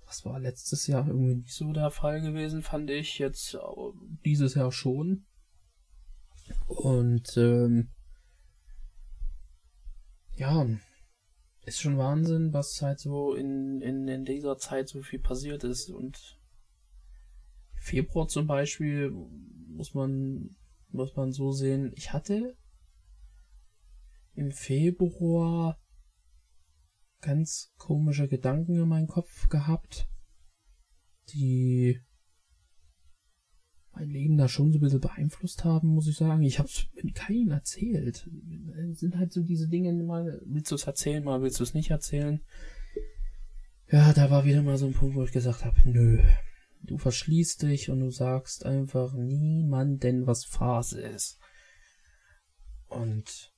Das 0.05 0.25
war 0.25 0.37
letztes 0.39 0.87
Jahr 0.87 1.07
irgendwie 1.07 1.35
nicht 1.35 1.53
so 1.53 1.71
der 1.71 1.91
Fall 1.91 2.21
gewesen, 2.21 2.61
fand 2.61 2.89
ich. 2.89 3.19
Jetzt 3.19 3.57
dieses 4.25 4.55
Jahr 4.55 4.71
schon. 4.73 5.25
Und 6.67 7.37
ähm, 7.37 7.93
ja, 10.35 10.67
ist 11.65 11.79
schon 11.79 11.97
Wahnsinn, 11.97 12.53
was 12.53 12.81
halt 12.81 12.99
so 12.99 13.33
in, 13.33 13.81
in, 13.81 14.07
in 14.07 14.25
dieser 14.25 14.57
Zeit 14.57 14.89
so 14.89 15.01
viel 15.01 15.19
passiert 15.19 15.63
ist. 15.63 15.89
Und 15.89 16.39
Februar 17.75 18.27
zum 18.27 18.47
Beispiel 18.47 19.11
muss 19.11 19.93
man, 19.93 20.55
muss 20.89 21.15
man 21.15 21.31
so 21.31 21.51
sehen. 21.51 21.93
Ich 21.95 22.11
hatte 22.13 22.57
im 24.35 24.51
Februar 24.51 25.79
ganz 27.21 27.73
komische 27.77 28.27
Gedanken 28.27 28.75
in 28.75 28.87
meinem 28.87 29.07
Kopf 29.07 29.47
gehabt, 29.47 30.09
die 31.29 32.01
mein 33.95 34.09
Leben 34.09 34.37
da 34.37 34.47
schon 34.47 34.71
so 34.71 34.79
ein 34.79 34.81
bisschen 34.81 35.01
beeinflusst 35.01 35.63
haben, 35.63 35.89
muss 35.89 36.07
ich 36.07 36.17
sagen. 36.17 36.41
Ich 36.43 36.59
hab's 36.59 36.87
mit 37.01 37.13
keinem 37.13 37.51
erzählt. 37.51 38.27
Es 38.91 38.99
sind 38.99 39.17
halt 39.17 39.31
so 39.31 39.43
diese 39.43 39.67
Dinge, 39.67 39.93
mal 40.03 40.41
willst 40.45 40.71
du 40.71 40.75
es 40.75 40.87
erzählen, 40.87 41.23
mal 41.23 41.41
willst 41.41 41.59
du 41.59 41.63
es 41.63 41.73
nicht 41.73 41.91
erzählen. 41.91 42.41
Ja, 43.91 44.11
da 44.13 44.31
war 44.31 44.45
wieder 44.45 44.63
mal 44.63 44.77
so 44.77 44.87
ein 44.87 44.93
Punkt, 44.93 45.15
wo 45.15 45.23
ich 45.23 45.31
gesagt 45.31 45.63
habe, 45.63 45.77
nö. 45.85 46.19
Du 46.81 46.97
verschließt 46.97 47.61
dich 47.61 47.89
und 47.89 47.99
du 47.99 48.09
sagst 48.09 48.65
einfach 48.65 49.13
niemanden, 49.13 50.27
was 50.27 50.43
Phase 50.43 50.99
ist. 50.99 51.39
Und 52.87 53.53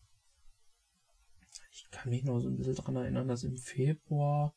ich 1.72 1.88
kann 1.92 2.10
mich 2.10 2.24
noch 2.24 2.40
so 2.40 2.50
ein 2.50 2.58
bisschen 2.58 2.76
dran 2.76 2.98
erinnern, 2.98 3.28
dass 3.28 3.44
im 3.44 3.58
Februar 3.58 4.54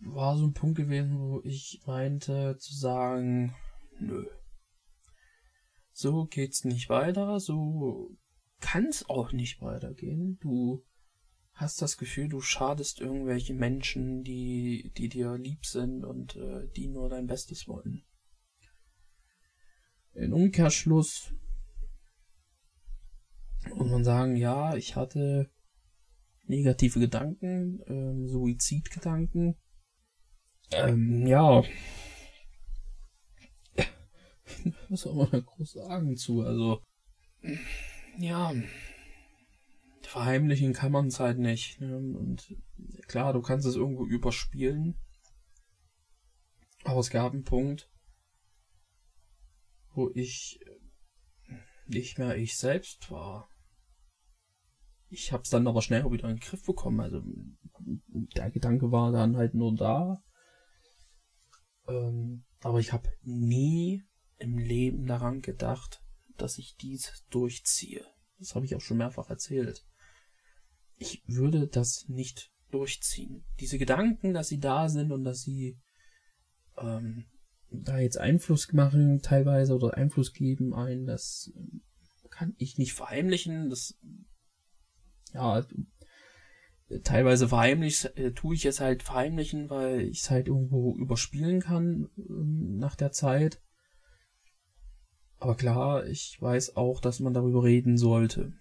war 0.00 0.36
so 0.36 0.46
ein 0.46 0.54
Punkt 0.54 0.76
gewesen, 0.76 1.18
wo 1.18 1.40
ich 1.44 1.82
meinte 1.86 2.56
zu 2.58 2.74
sagen, 2.74 3.54
nö. 3.98 4.26
So 5.92 6.26
geht's 6.26 6.64
nicht 6.64 6.88
weiter, 6.88 7.38
so 7.38 8.16
kann's 8.60 9.08
auch 9.08 9.32
nicht 9.32 9.60
weitergehen. 9.60 10.38
Du 10.40 10.84
hast 11.52 11.80
das 11.80 11.96
Gefühl, 11.96 12.28
du 12.28 12.40
schadest 12.40 13.00
irgendwelche 13.00 13.54
Menschen, 13.54 14.24
die, 14.24 14.92
die 14.96 15.08
dir 15.08 15.38
lieb 15.38 15.64
sind 15.64 16.04
und 16.04 16.36
äh, 16.36 16.68
die 16.76 16.88
nur 16.88 17.08
dein 17.08 17.26
Bestes 17.26 17.68
wollen. 17.68 18.04
In 20.14 20.32
Umkehrschluss 20.32 21.32
muss 23.74 23.90
man 23.90 24.04
sagen, 24.04 24.36
ja, 24.36 24.76
ich 24.76 24.96
hatte 24.96 25.50
negative 26.46 27.00
Gedanken, 27.00 27.80
ähm, 27.86 28.28
Suizidgedanken, 28.28 29.56
ähm, 30.74 31.26
ja. 31.26 31.62
Was 34.88 35.00
soll 35.00 35.14
man 35.14 35.30
da 35.30 35.40
groß 35.40 35.72
sagen 35.72 36.16
zu? 36.16 36.42
Also, 36.42 36.82
ja. 38.18 38.52
Verheimlichen 40.02 40.72
kann 40.72 40.92
man 40.92 41.08
es 41.08 41.18
halt 41.18 41.38
nicht. 41.38 41.80
Ne? 41.80 41.96
Und 41.96 42.54
klar, 43.08 43.32
du 43.32 43.42
kannst 43.42 43.66
es 43.66 43.76
irgendwo 43.76 44.06
überspielen. 44.06 44.96
Aber 46.84 47.00
es 47.00 47.10
gab 47.10 47.32
einen 47.32 47.44
Punkt, 47.44 47.90
wo 49.94 50.10
ich 50.14 50.60
nicht 51.86 52.18
mehr 52.18 52.36
ich 52.36 52.56
selbst 52.56 53.10
war. 53.10 53.48
Ich 55.08 55.32
hab's 55.32 55.50
dann 55.50 55.66
aber 55.66 55.82
schnell 55.82 56.10
wieder 56.10 56.28
in 56.28 56.36
den 56.36 56.40
Griff 56.40 56.64
bekommen. 56.64 57.00
Also 57.00 57.22
der 58.08 58.50
Gedanke 58.50 58.90
war 58.90 59.12
dann 59.12 59.36
halt 59.36 59.54
nur 59.54 59.74
da. 59.74 60.22
Ähm, 61.88 62.44
aber 62.60 62.80
ich 62.80 62.92
habe 62.92 63.10
nie 63.22 64.02
im 64.38 64.58
Leben 64.58 65.06
daran 65.06 65.42
gedacht, 65.42 66.02
dass 66.36 66.58
ich 66.58 66.76
dies 66.76 67.24
durchziehe. 67.30 68.04
Das 68.38 68.54
habe 68.54 68.66
ich 68.66 68.74
auch 68.74 68.80
schon 68.80 68.98
mehrfach 68.98 69.30
erzählt. 69.30 69.84
Ich 70.96 71.22
würde 71.26 71.68
das 71.68 72.08
nicht 72.08 72.50
durchziehen. 72.70 73.44
Diese 73.60 73.78
Gedanken, 73.78 74.34
dass 74.34 74.48
sie 74.48 74.58
da 74.58 74.88
sind 74.88 75.12
und 75.12 75.24
dass 75.24 75.42
sie 75.42 75.78
ähm, 76.76 77.26
da 77.70 77.98
jetzt 77.98 78.18
Einfluss 78.18 78.72
machen 78.72 79.20
teilweise 79.20 79.74
oder 79.74 79.94
Einfluss 79.94 80.32
geben 80.32 80.74
ein, 80.74 81.06
das 81.06 81.52
kann 82.30 82.54
ich 82.58 82.78
nicht 82.78 82.94
verheimlichen. 82.94 83.70
Das 83.70 83.96
ja, 85.32 85.66
teilweise 87.02 87.48
verheimlich, 87.48 88.06
äh, 88.16 88.32
tue 88.32 88.54
ich 88.54 88.66
es 88.66 88.80
halt 88.80 89.02
verheimlichen, 89.02 89.70
weil 89.70 90.02
ich 90.02 90.20
es 90.20 90.30
halt 90.30 90.48
irgendwo 90.48 90.94
überspielen 90.96 91.60
kann 91.60 92.08
ähm, 92.18 92.76
nach 92.76 92.96
der 92.96 93.12
Zeit. 93.12 93.60
Aber 95.38 95.56
klar, 95.56 96.06
ich 96.06 96.36
weiß 96.40 96.76
auch, 96.76 97.00
dass 97.00 97.20
man 97.20 97.34
darüber 97.34 97.64
reden 97.64 97.96
sollte. 97.96 98.52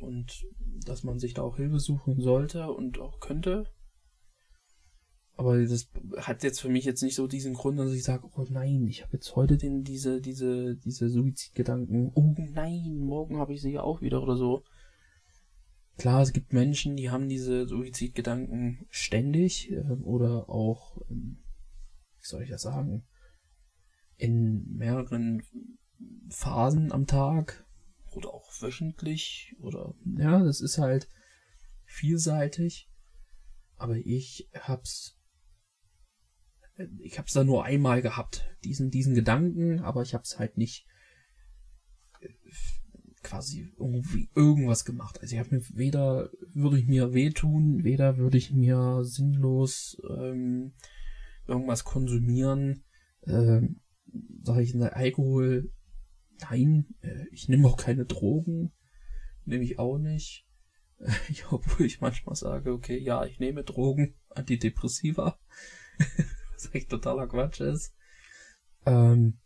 Und 0.00 0.46
dass 0.86 1.02
man 1.02 1.18
sich 1.18 1.34
da 1.34 1.42
auch 1.42 1.56
Hilfe 1.56 1.80
suchen 1.80 2.20
sollte 2.20 2.70
und 2.70 2.98
auch 3.00 3.20
könnte. 3.20 3.66
Aber 5.36 5.62
das 5.64 5.88
hat 6.16 6.42
jetzt 6.42 6.60
für 6.60 6.68
mich 6.68 6.84
jetzt 6.84 7.02
nicht 7.02 7.14
so 7.14 7.28
diesen 7.28 7.54
Grund, 7.54 7.78
dass 7.78 7.92
ich 7.92 8.02
sage, 8.02 8.28
oh 8.34 8.46
nein, 8.48 8.86
ich 8.88 9.02
habe 9.02 9.12
jetzt 9.12 9.36
heute 9.36 9.56
den, 9.56 9.84
diese, 9.84 10.20
diese, 10.20 10.76
diese 10.76 11.08
Suizidgedanken. 11.08 12.10
Oh 12.14 12.34
nein, 12.36 12.96
morgen 12.96 13.38
habe 13.38 13.54
ich 13.54 13.62
sie 13.62 13.78
auch 13.78 14.00
wieder 14.00 14.22
oder 14.22 14.36
so. 14.36 14.64
Klar, 15.98 16.22
es 16.22 16.32
gibt 16.32 16.52
Menschen, 16.52 16.96
die 16.96 17.10
haben 17.10 17.28
diese 17.28 17.66
Suizidgedanken 17.66 18.86
ständig 18.88 19.72
äh, 19.72 19.80
oder 20.04 20.48
auch 20.48 21.02
ähm, 21.10 21.42
wie 22.18 22.26
soll 22.26 22.42
ich 22.44 22.50
das 22.50 22.62
sagen, 22.62 23.04
in 24.16 24.64
mehreren 24.76 25.42
Phasen 26.30 26.92
am 26.92 27.06
Tag 27.06 27.66
oder 28.12 28.32
auch 28.32 28.48
wöchentlich 28.60 29.56
oder 29.60 29.94
ja, 30.16 30.42
das 30.42 30.60
ist 30.60 30.78
halt 30.78 31.08
vielseitig. 31.84 32.88
Aber 33.76 33.96
ich 33.96 34.48
hab's 34.54 35.16
ich 37.00 37.18
hab's 37.18 37.32
da 37.32 37.42
nur 37.42 37.64
einmal 37.64 38.02
gehabt, 38.02 38.48
diesen 38.62 38.90
diesen 38.90 39.16
Gedanken, 39.16 39.80
aber 39.80 40.02
ich 40.02 40.14
hab's 40.14 40.38
halt 40.38 40.58
nicht 40.58 40.86
quasi 43.28 43.74
irgendwie 43.78 44.30
irgendwas 44.34 44.86
gemacht. 44.86 45.20
Also 45.20 45.34
ich 45.34 45.38
habe 45.38 45.54
mir 45.54 45.62
weder 45.74 46.30
würde 46.54 46.78
ich 46.78 46.86
mir 46.86 47.12
wehtun, 47.12 47.84
weder 47.84 48.16
würde 48.16 48.38
ich 48.38 48.52
mir 48.52 49.04
sinnlos 49.04 50.00
ähm, 50.08 50.72
irgendwas 51.46 51.84
konsumieren. 51.84 52.84
Ähm, 53.26 53.80
sage 54.42 54.62
ich, 54.62 54.74
Alkohol, 54.74 55.70
nein, 56.40 56.86
äh, 57.02 57.26
ich 57.30 57.50
nehme 57.50 57.68
auch 57.68 57.76
keine 57.76 58.06
Drogen, 58.06 58.72
nehme 59.44 59.64
ich 59.64 59.78
auch 59.78 59.98
nicht. 59.98 60.46
Ich, 61.28 61.52
obwohl 61.52 61.86
ich 61.86 62.00
manchmal 62.00 62.34
sage, 62.34 62.72
okay, 62.72 62.98
ja, 62.98 63.24
ich 63.24 63.38
nehme 63.38 63.62
Drogen, 63.62 64.16
Antidepressiva, 64.30 65.38
was 66.52 66.74
echt 66.74 66.88
totaler 66.88 67.28
Quatsch 67.28 67.60
ist. 67.60 67.94
Ähm, 68.84 69.38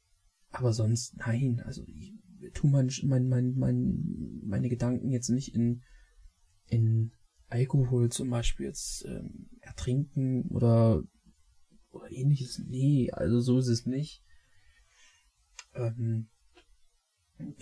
aber 0.50 0.72
sonst, 0.72 1.16
nein, 1.18 1.60
also 1.66 1.82
ich 1.86 2.14
tu 2.52 2.66
mein, 2.66 2.90
mein, 3.04 3.28
mein, 3.28 3.54
mein, 3.56 4.40
meine 4.44 4.68
Gedanken 4.68 5.11
jetzt 5.11 5.28
nicht 5.28 5.54
in, 5.54 5.82
in 6.66 7.12
Alkohol 7.49 8.11
zum 8.11 8.30
Beispiel 8.30 8.66
jetzt 8.66 9.04
ähm, 9.04 9.49
ertrinken 9.61 10.49
oder, 10.49 11.02
oder 11.90 12.11
ähnliches. 12.11 12.62
Nee, 12.66 13.11
also 13.12 13.40
so 13.40 13.59
ist 13.59 13.68
es 13.68 13.87
nicht. 13.87 14.23
Ähm, 15.75 16.28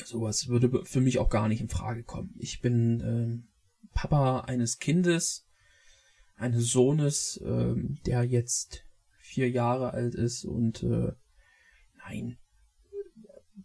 sowas 0.04 0.49
würde 0.49 0.85
für 0.85 1.00
mich 1.00 1.18
auch 1.18 1.28
gar 1.28 1.49
nicht 1.49 1.61
in 1.61 1.68
Frage 1.68 2.04
kommen. 2.04 2.35
Ich 2.38 2.61
bin 2.61 3.00
ähm, 3.00 3.49
Papa 3.92 4.40
eines 4.42 4.78
Kindes, 4.78 5.47
eines 6.37 6.70
Sohnes, 6.70 7.40
ähm, 7.44 7.99
der 8.06 8.25
jetzt 8.25 8.85
vier 9.18 9.50
Jahre 9.50 9.92
alt 9.92 10.14
ist 10.14 10.44
und 10.44 10.82
äh, 10.82 11.12
nein, 11.99 12.38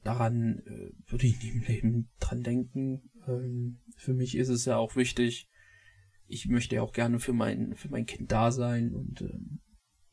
daran 0.06 0.60
äh, 0.66 0.92
würde 1.12 1.28
ich 1.28 1.42
nie 1.42 1.50
im 1.50 1.62
Leben 1.62 2.10
dran 2.20 2.44
denken. 2.44 3.10
Ähm, 3.28 3.80
für 3.98 4.14
mich 4.14 4.38
ist 4.38 4.50
es 4.50 4.66
ja 4.66 4.78
auch 4.78 4.96
wichtig, 4.96 5.50
ich 6.28 6.48
möchte 6.48 6.76
ja 6.76 6.82
auch 6.82 6.94
gerne 6.94 7.20
für 7.20 7.34
mein, 7.34 7.76
für 7.76 7.90
mein 7.90 8.06
Kind 8.06 8.32
da 8.32 8.52
sein 8.52 8.94
und 8.94 9.22
ähm, 9.22 9.62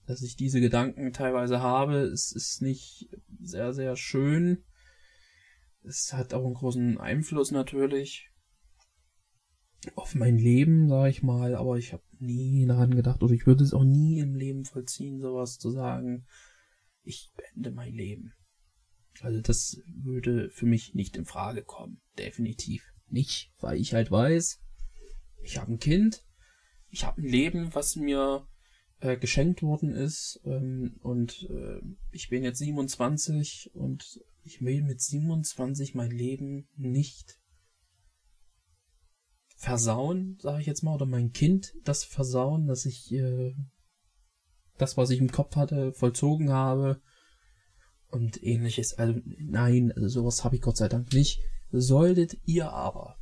dass 0.06 0.22
ich 0.22 0.36
diese 0.36 0.60
Gedanken 0.60 1.12
teilweise 1.12 1.60
habe, 1.60 1.98
es 2.00 2.32
ist 2.32 2.60
nicht 2.60 3.08
sehr, 3.40 3.72
sehr 3.72 3.96
schön. 3.96 4.64
Es 5.84 6.12
hat 6.12 6.34
auch 6.34 6.44
einen 6.44 6.54
großen 6.54 6.98
Einfluss 6.98 7.50
natürlich 7.50 8.28
auf 9.94 10.14
mein 10.14 10.38
Leben, 10.38 10.88
sag 10.88 11.08
ich 11.08 11.22
mal, 11.22 11.54
aber 11.54 11.76
ich 11.76 11.92
habe 11.92 12.04
nie 12.18 12.66
daran 12.66 12.94
gedacht 12.94 13.22
oder 13.22 13.32
ich 13.32 13.46
würde 13.46 13.64
es 13.64 13.74
auch 13.74 13.84
nie 13.84 14.20
im 14.20 14.34
Leben 14.34 14.64
vollziehen, 14.64 15.20
sowas 15.20 15.58
zu 15.58 15.70
sagen, 15.70 16.26
ich 17.02 17.32
beende 17.36 17.72
mein 17.72 17.92
Leben. 17.92 18.32
Also 19.20 19.40
das 19.40 19.80
würde 19.86 20.50
für 20.50 20.66
mich 20.66 20.94
nicht 20.94 21.16
in 21.16 21.24
Frage 21.24 21.62
kommen. 21.62 22.00
Definitiv 22.18 22.92
nicht, 23.08 23.52
weil 23.60 23.78
ich 23.78 23.94
halt 23.94 24.10
weiß, 24.10 24.60
ich 25.42 25.58
habe 25.58 25.72
ein 25.72 25.78
Kind, 25.78 26.24
ich 26.88 27.04
habe 27.04 27.20
ein 27.20 27.26
Leben, 27.26 27.74
was 27.74 27.96
mir 27.96 28.46
äh, 29.00 29.16
geschenkt 29.16 29.62
worden 29.62 29.92
ist 29.92 30.40
ähm, 30.44 30.96
und 31.00 31.48
äh, 31.50 31.80
ich 32.10 32.28
bin 32.28 32.42
jetzt 32.42 32.58
27 32.58 33.72
und 33.74 34.20
ich 34.44 34.62
will 34.62 34.82
mit 34.82 35.00
27 35.00 35.94
mein 35.94 36.10
Leben 36.10 36.68
nicht 36.76 37.38
versauen, 39.56 40.38
sage 40.40 40.60
ich 40.60 40.66
jetzt 40.66 40.82
mal, 40.82 40.94
oder 40.94 41.06
mein 41.06 41.32
Kind 41.32 41.74
das 41.84 42.04
versauen, 42.04 42.66
dass 42.66 42.84
ich 42.84 43.12
äh, 43.12 43.54
das, 44.78 44.96
was 44.96 45.10
ich 45.10 45.20
im 45.20 45.30
Kopf 45.30 45.56
hatte, 45.56 45.92
vollzogen 45.92 46.50
habe 46.50 47.00
und 48.12 48.42
ähnliches. 48.42 48.94
Also 48.94 49.20
nein, 49.38 49.92
also 49.92 50.08
sowas 50.08 50.44
habe 50.44 50.56
ich 50.56 50.62
Gott 50.62 50.76
sei 50.76 50.88
Dank 50.88 51.12
nicht. 51.12 51.40
Solltet 51.70 52.38
ihr 52.44 52.70
aber 52.70 53.16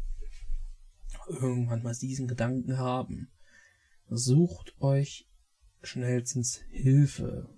irgendwann 1.28 1.82
mal 1.82 1.94
diesen 1.94 2.26
Gedanken 2.26 2.78
haben, 2.78 3.30
sucht 4.08 4.74
euch 4.80 5.28
schnellstens 5.82 6.60
Hilfe. 6.70 7.48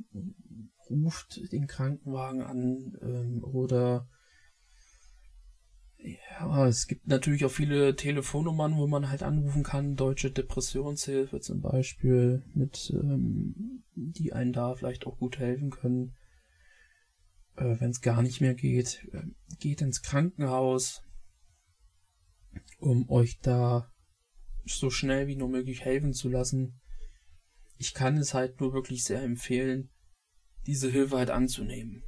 Ruft 0.90 1.40
den 1.52 1.66
Krankenwagen 1.66 2.42
an 2.42 2.98
ähm, 3.00 3.42
oder 3.42 4.06
ja, 5.96 6.66
es 6.66 6.86
gibt 6.86 7.06
natürlich 7.06 7.44
auch 7.46 7.50
viele 7.50 7.96
Telefonnummern, 7.96 8.76
wo 8.76 8.86
man 8.86 9.08
halt 9.08 9.22
anrufen 9.22 9.62
kann. 9.62 9.96
Deutsche 9.96 10.30
Depressionshilfe 10.30 11.40
zum 11.40 11.62
Beispiel, 11.62 12.42
mit 12.52 12.92
ähm, 12.92 13.84
die 13.94 14.34
einen 14.34 14.52
da 14.52 14.74
vielleicht 14.74 15.06
auch 15.06 15.16
gut 15.16 15.38
helfen 15.38 15.70
können 15.70 16.14
äh, 17.56 17.80
wenn 17.80 17.90
es 17.90 18.00
gar 18.00 18.22
nicht 18.22 18.40
mehr 18.40 18.54
geht, 18.54 19.06
äh, 19.12 19.22
geht 19.58 19.80
ins 19.80 20.02
Krankenhaus, 20.02 21.02
um 22.78 23.08
euch 23.10 23.38
da 23.40 23.90
so 24.64 24.90
schnell 24.90 25.26
wie 25.26 25.36
nur 25.36 25.48
möglich 25.48 25.84
helfen 25.84 26.12
zu 26.12 26.28
lassen. 26.28 26.80
Ich 27.78 27.94
kann 27.94 28.16
es 28.16 28.34
halt 28.34 28.60
nur 28.60 28.72
wirklich 28.72 29.04
sehr 29.04 29.22
empfehlen, 29.22 29.90
diese 30.66 30.90
Hilfe 30.90 31.16
halt 31.16 31.30
anzunehmen. 31.30 32.04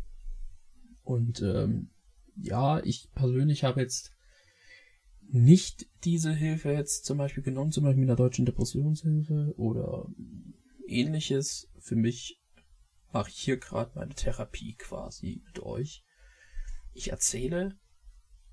Und 1.03 1.43
ähm, 1.43 1.91
ja, 2.37 2.83
ich 2.83 3.11
persönlich 3.15 3.65
habe 3.65 3.81
jetzt 3.81 4.13
nicht 5.29 5.87
diese 6.05 6.33
Hilfe 6.33 6.71
jetzt 6.73 7.05
zum 7.05 7.19
Beispiel 7.19 7.43
genommen, 7.43 7.73
zum 7.73 7.85
Beispiel 7.85 8.01
mit 8.01 8.09
der 8.09 8.17
deutschen 8.17 8.47
Depressionshilfe 8.47 9.55
oder 9.57 10.07
ähnliches. 10.87 11.69
Für 11.81 11.97
mich 11.97 12.41
mache 13.15 13.31
ich 13.31 13.39
hier 13.39 13.57
gerade 13.57 13.93
meine 13.95 14.15
Therapie 14.15 14.75
quasi 14.75 15.41
mit 15.47 15.61
euch. 15.61 16.05
Ich 16.93 17.11
erzähle 17.11 17.79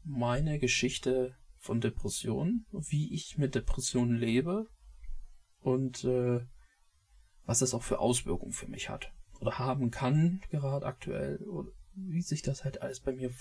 meine 0.04 0.60
Geschichte 0.60 1.36
von 1.58 1.82
Depressionen, 1.82 2.65
wie 2.71 3.13
ich 3.13 3.38
mit 3.38 3.56
Depressionen 3.56 4.15
lebe 4.15 4.67
und 5.60 6.04
äh, 6.04 6.45
was 7.45 7.62
es 7.62 7.74
auch 7.74 7.84
für 7.84 8.00
Auswirkungen 8.00 8.54
für 8.54 8.67
mich 8.67 8.89
hat 8.89 9.12
oder 9.39 9.58
haben 9.58 9.89
kann 9.89 10.41
gerade 10.52 10.86
aktuell 10.86 11.38
oder 11.47 11.71
wie 11.95 12.21
sich 12.21 12.43
das 12.43 12.63
halt 12.63 12.82
alles 12.82 13.00
bei 13.00 13.12
mir 13.12 13.32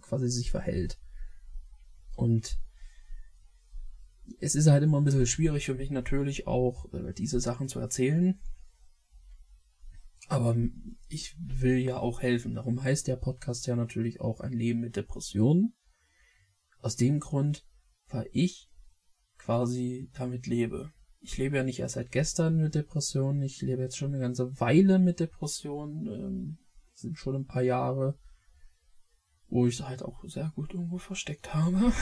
quasi 0.00 0.28
sich 0.28 0.50
verhält. 0.50 0.98
Und 2.16 2.58
es 4.40 4.54
ist 4.54 4.66
halt 4.66 4.82
immer 4.82 5.00
ein 5.00 5.04
bisschen 5.04 5.26
schwierig 5.26 5.66
für 5.66 5.74
mich 5.74 5.90
natürlich 5.90 6.46
auch 6.46 6.92
äh, 6.92 7.12
diese 7.14 7.40
Sachen 7.40 7.68
zu 7.68 7.78
erzählen, 7.78 8.38
aber 10.30 10.56
ich 11.08 11.34
will 11.40 11.78
ja 11.78 11.98
auch 11.98 12.22
helfen. 12.22 12.54
Darum 12.54 12.82
heißt 12.82 13.08
der 13.08 13.16
Podcast 13.16 13.66
ja 13.66 13.74
natürlich 13.74 14.20
auch 14.20 14.38
ein 14.40 14.52
Leben 14.52 14.78
mit 14.78 14.94
Depressionen. 14.94 15.74
Aus 16.78 16.94
dem 16.94 17.18
Grund, 17.18 17.66
weil 18.06 18.28
ich 18.32 18.70
quasi 19.38 20.08
damit 20.14 20.46
lebe. 20.46 20.92
Ich 21.20 21.36
lebe 21.36 21.56
ja 21.56 21.64
nicht 21.64 21.80
erst 21.80 21.94
seit 21.96 22.12
gestern 22.12 22.58
mit 22.58 22.76
Depressionen. 22.76 23.42
Ich 23.42 23.60
lebe 23.60 23.82
jetzt 23.82 23.96
schon 23.96 24.14
eine 24.14 24.20
ganze 24.22 24.58
Weile 24.60 25.00
mit 25.00 25.18
Depressionen. 25.18 26.06
Ähm, 26.06 26.58
sind 26.94 27.18
schon 27.18 27.34
ein 27.34 27.46
paar 27.46 27.62
Jahre, 27.62 28.16
wo 29.48 29.66
ich 29.66 29.80
es 29.80 29.86
halt 29.86 30.02
auch 30.04 30.22
sehr 30.28 30.52
gut 30.54 30.72
irgendwo 30.72 30.98
versteckt 30.98 31.54
habe. 31.54 31.92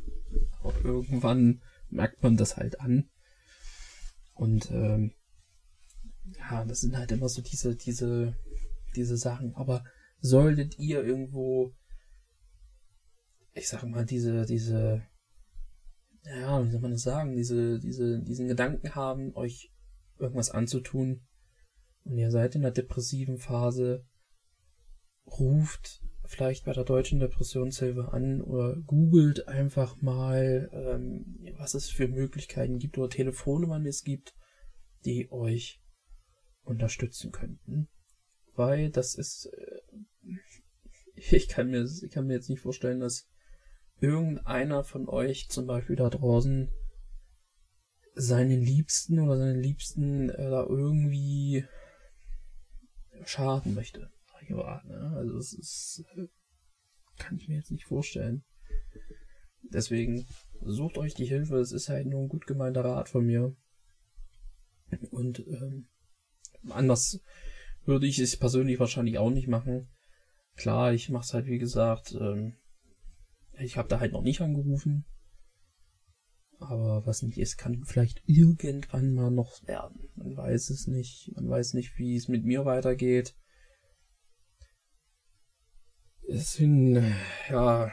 Aber 0.62 0.84
irgendwann 0.84 1.60
merkt 1.88 2.22
man 2.22 2.36
das 2.36 2.56
halt 2.56 2.80
an. 2.80 3.10
Und 4.32 4.70
ähm, 4.70 5.12
ja, 6.38 6.64
das 6.64 6.80
sind 6.80 6.96
halt 6.96 7.12
immer 7.12 7.28
so 7.28 7.42
diese, 7.42 7.76
diese, 7.76 8.34
diese 8.96 9.16
Sachen. 9.16 9.54
Aber 9.54 9.84
solltet 10.20 10.78
ihr 10.78 11.04
irgendwo, 11.04 11.74
ich 13.52 13.68
sag 13.68 13.84
mal, 13.84 14.04
diese, 14.04 14.46
diese, 14.46 15.02
ja, 16.24 16.64
wie 16.64 16.70
soll 16.70 16.80
man 16.80 16.92
das 16.92 17.02
sagen, 17.02 17.34
diese, 17.34 17.78
diese, 17.78 18.22
diesen 18.22 18.48
Gedanken 18.48 18.94
haben, 18.94 19.34
euch 19.34 19.72
irgendwas 20.18 20.50
anzutun 20.50 21.26
und 22.04 22.18
ihr 22.18 22.30
seid 22.30 22.54
in 22.54 22.62
der 22.62 22.70
depressiven 22.70 23.38
Phase, 23.38 24.06
ruft 25.26 26.02
vielleicht 26.26 26.64
bei 26.64 26.72
der 26.72 26.84
deutschen 26.84 27.20
Depressionshilfe 27.20 28.12
an 28.12 28.40
oder 28.40 28.76
googelt 28.86 29.48
einfach 29.48 30.00
mal, 30.00 30.70
ähm, 30.72 31.38
was 31.58 31.74
es 31.74 31.90
für 31.90 32.08
Möglichkeiten 32.08 32.78
gibt 32.78 32.96
oder 32.98 33.10
Telefonnummern 33.10 33.84
es 33.86 34.04
gibt, 34.04 34.34
die 35.04 35.30
euch 35.30 35.83
unterstützen 36.64 37.32
könnten. 37.32 37.88
Weil 38.54 38.90
das 38.90 39.14
ist, 39.14 39.46
äh, 39.46 40.36
ich 41.14 41.48
kann 41.48 41.70
mir, 41.70 41.84
ich 41.84 42.10
kann 42.10 42.26
mir 42.26 42.34
jetzt 42.34 42.50
nicht 42.50 42.60
vorstellen, 42.60 43.00
dass 43.00 43.28
irgendeiner 44.00 44.84
von 44.84 45.08
euch 45.08 45.48
zum 45.48 45.66
Beispiel 45.66 45.96
da 45.96 46.10
draußen 46.10 46.70
seinen 48.14 48.60
Liebsten 48.60 49.18
oder 49.18 49.36
seinen 49.36 49.60
Liebsten 49.60 50.30
äh, 50.30 50.50
da 50.50 50.64
irgendwie 50.64 51.64
schaden 53.24 53.74
möchte. 53.74 54.10
Ne? 54.50 55.12
Also 55.16 55.38
es 55.38 55.52
ist, 55.52 56.04
äh, 56.16 56.26
kann 57.18 57.36
ich 57.38 57.48
mir 57.48 57.56
jetzt 57.56 57.70
nicht 57.70 57.86
vorstellen. 57.86 58.44
Deswegen 59.62 60.26
sucht 60.60 60.98
euch 60.98 61.14
die 61.14 61.24
Hilfe. 61.24 61.58
Es 61.58 61.72
ist 61.72 61.88
halt 61.88 62.06
nur 62.06 62.20
ein 62.22 62.28
gut 62.28 62.46
gemeinter 62.46 62.84
Rat 62.84 63.08
von 63.08 63.24
mir. 63.24 63.56
Und 65.10 65.40
ähm, 65.40 65.88
anders 66.70 67.20
würde 67.84 68.06
ich 68.06 68.18
es 68.18 68.36
persönlich 68.36 68.78
wahrscheinlich 68.78 69.18
auch 69.18 69.30
nicht 69.30 69.48
machen. 69.48 69.88
Klar, 70.56 70.92
ich 70.92 71.10
mache 71.10 71.24
es 71.24 71.34
halt 71.34 71.46
wie 71.46 71.58
gesagt. 71.58 72.16
Ähm, 72.18 72.56
ich 73.58 73.76
habe 73.76 73.88
da 73.88 74.00
halt 74.00 74.12
noch 74.12 74.22
nicht 74.22 74.40
angerufen. 74.40 75.04
Aber 76.58 77.04
was 77.04 77.22
nicht 77.22 77.38
ist, 77.38 77.56
kann 77.58 77.84
vielleicht 77.84 78.22
irgendwann 78.26 79.12
mal 79.12 79.30
noch 79.30 79.66
werden. 79.66 80.08
Man 80.14 80.36
weiß 80.36 80.70
es 80.70 80.86
nicht. 80.86 81.30
Man 81.34 81.48
weiß 81.48 81.74
nicht, 81.74 81.98
wie 81.98 82.16
es 82.16 82.28
mit 82.28 82.44
mir 82.44 82.64
weitergeht. 82.64 83.36
Es 86.26 86.54
sind, 86.54 87.04
ja, 87.50 87.92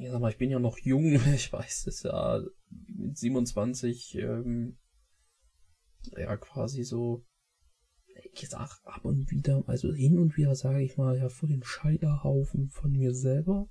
ich 0.00 0.10
sag 0.10 0.20
mal, 0.20 0.30
ich 0.30 0.38
bin 0.38 0.50
ja 0.50 0.58
noch 0.58 0.78
jung. 0.78 1.20
Ich 1.34 1.52
weiß 1.52 1.86
es 1.86 2.02
ja, 2.02 2.42
mit 2.88 3.16
27, 3.16 4.16
ähm, 4.16 4.78
ja, 6.16 6.36
quasi 6.36 6.82
so, 6.82 7.24
ich 8.32 8.48
sag 8.48 8.80
ab 8.84 9.04
und 9.04 9.30
wieder, 9.30 9.62
also 9.66 9.92
hin 9.92 10.18
und 10.18 10.36
wieder 10.36 10.54
sage 10.54 10.82
ich 10.82 10.96
mal, 10.96 11.16
ja, 11.16 11.28
vor 11.28 11.48
den 11.48 11.62
Scheiterhaufen 11.62 12.68
von 12.70 12.92
mir 12.92 13.14
selber. 13.14 13.68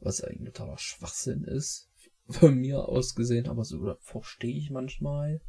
Was 0.00 0.22
eigentlich 0.22 0.52
totaler 0.52 0.78
Schwachsinn 0.78 1.44
ist 1.44 1.90
von 2.28 2.56
mir 2.56 2.88
aus 2.88 3.14
gesehen, 3.14 3.48
aber 3.48 3.64
so 3.64 3.96
verstehe 4.00 4.56
ich 4.56 4.70
manchmal. 4.70 5.40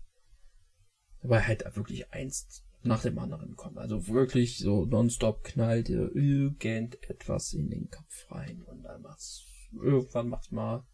Weil 1.22 1.48
halt 1.48 1.64
wirklich 1.76 2.12
eins 2.12 2.64
nach 2.84 3.02
dem 3.02 3.18
anderen 3.18 3.56
kommt. 3.56 3.78
Also 3.78 4.08
wirklich 4.08 4.58
so 4.58 4.86
nonstop 4.86 5.44
knallt 5.44 5.88
dir 5.88 6.14
irgendetwas 6.14 7.54
in 7.54 7.70
den 7.70 7.90
Kopf 7.90 8.30
rein 8.30 8.62
und 8.64 8.84
dann 8.84 9.02
macht's, 9.02 9.46
irgendwann 9.72 10.30
macht's 10.30 10.52
mal, 10.52 10.86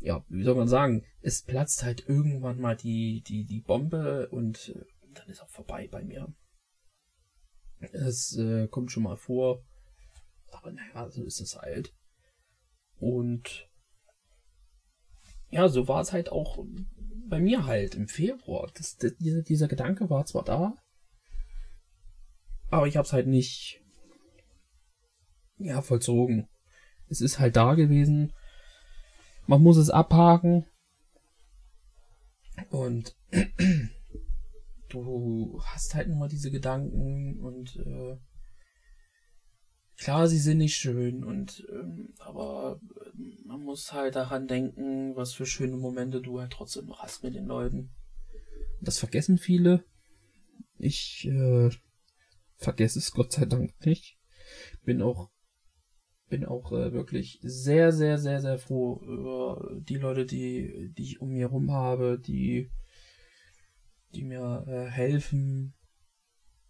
ja, 0.00 0.24
wie 0.28 0.42
soll 0.42 0.56
man 0.56 0.68
sagen, 0.68 1.04
es 1.22 1.42
platzt 1.42 1.84
halt 1.84 2.08
irgendwann 2.08 2.60
mal 2.60 2.76
die, 2.76 3.22
die, 3.22 3.44
die 3.44 3.60
Bombe 3.60 4.28
und 4.30 4.70
äh, 4.70 4.84
dann 5.18 5.28
ist 5.28 5.42
auch 5.42 5.48
vorbei 5.48 5.88
bei 5.88 6.02
mir. 6.02 6.34
Es 7.92 8.36
äh, 8.36 8.68
kommt 8.68 8.92
schon 8.92 9.02
mal 9.02 9.16
vor, 9.16 9.62
aber 10.50 10.72
naja, 10.72 11.10
so 11.10 11.24
ist 11.24 11.40
es 11.40 11.56
halt. 11.56 11.92
Und 12.98 13.68
ja, 15.50 15.68
so 15.68 15.88
war 15.88 16.00
es 16.00 16.12
halt 16.12 16.30
auch 16.30 16.64
bei 17.28 17.40
mir 17.40 17.66
halt 17.66 17.94
im 17.94 18.08
Februar. 18.08 18.70
Das, 18.74 18.96
das, 18.96 19.14
dieser, 19.16 19.42
dieser 19.42 19.68
Gedanke 19.68 20.08
war 20.10 20.24
zwar 20.24 20.44
da, 20.44 20.74
aber 22.70 22.86
ich 22.86 22.96
habe 22.96 23.06
es 23.06 23.12
halt 23.12 23.26
nicht 23.26 23.80
ja, 25.58 25.82
vollzogen. 25.82 26.48
Es 27.08 27.20
ist 27.20 27.38
halt 27.38 27.56
da 27.56 27.74
gewesen. 27.74 28.32
Man 29.46 29.62
muss 29.62 29.76
es 29.76 29.90
abhaken. 29.90 30.66
Und 32.70 33.16
du 35.02 35.60
hast 35.64 35.94
halt 35.94 36.08
nur 36.08 36.28
diese 36.28 36.50
Gedanken 36.50 37.40
und 37.40 37.76
äh, 37.76 38.16
klar, 39.96 40.28
sie 40.28 40.38
sind 40.38 40.58
nicht 40.58 40.76
schön 40.76 41.24
und 41.24 41.66
ähm, 41.70 42.14
aber 42.18 42.80
man 43.44 43.62
muss 43.62 43.92
halt 43.92 44.16
daran 44.16 44.46
denken, 44.46 45.16
was 45.16 45.32
für 45.32 45.46
schöne 45.46 45.76
Momente 45.76 46.20
du 46.20 46.40
halt 46.40 46.52
trotzdem 46.52 46.86
noch 46.86 47.02
hast 47.02 47.22
mit 47.22 47.34
den 47.34 47.46
Leuten. 47.46 47.90
Das 48.80 48.98
vergessen 48.98 49.38
viele. 49.38 49.84
Ich 50.78 51.26
äh, 51.26 51.70
vergesse 52.56 52.98
es 52.98 53.12
Gott 53.12 53.32
sei 53.32 53.44
Dank 53.46 53.72
nicht. 53.84 54.18
Bin 54.84 55.02
auch 55.02 55.30
bin 56.28 56.44
auch 56.44 56.72
äh, 56.72 56.92
wirklich 56.92 57.38
sehr 57.42 57.92
sehr 57.92 58.18
sehr 58.18 58.40
sehr 58.40 58.58
froh 58.58 59.00
über 59.04 59.70
die 59.80 59.96
Leute, 59.96 60.26
die 60.26 60.92
die 60.96 61.02
ich 61.02 61.20
um 61.20 61.30
mir 61.30 61.48
herum 61.48 61.70
habe, 61.70 62.18
die 62.18 62.70
die 64.14 64.24
mir 64.24 64.64
äh, 64.66 64.90
helfen 64.90 65.74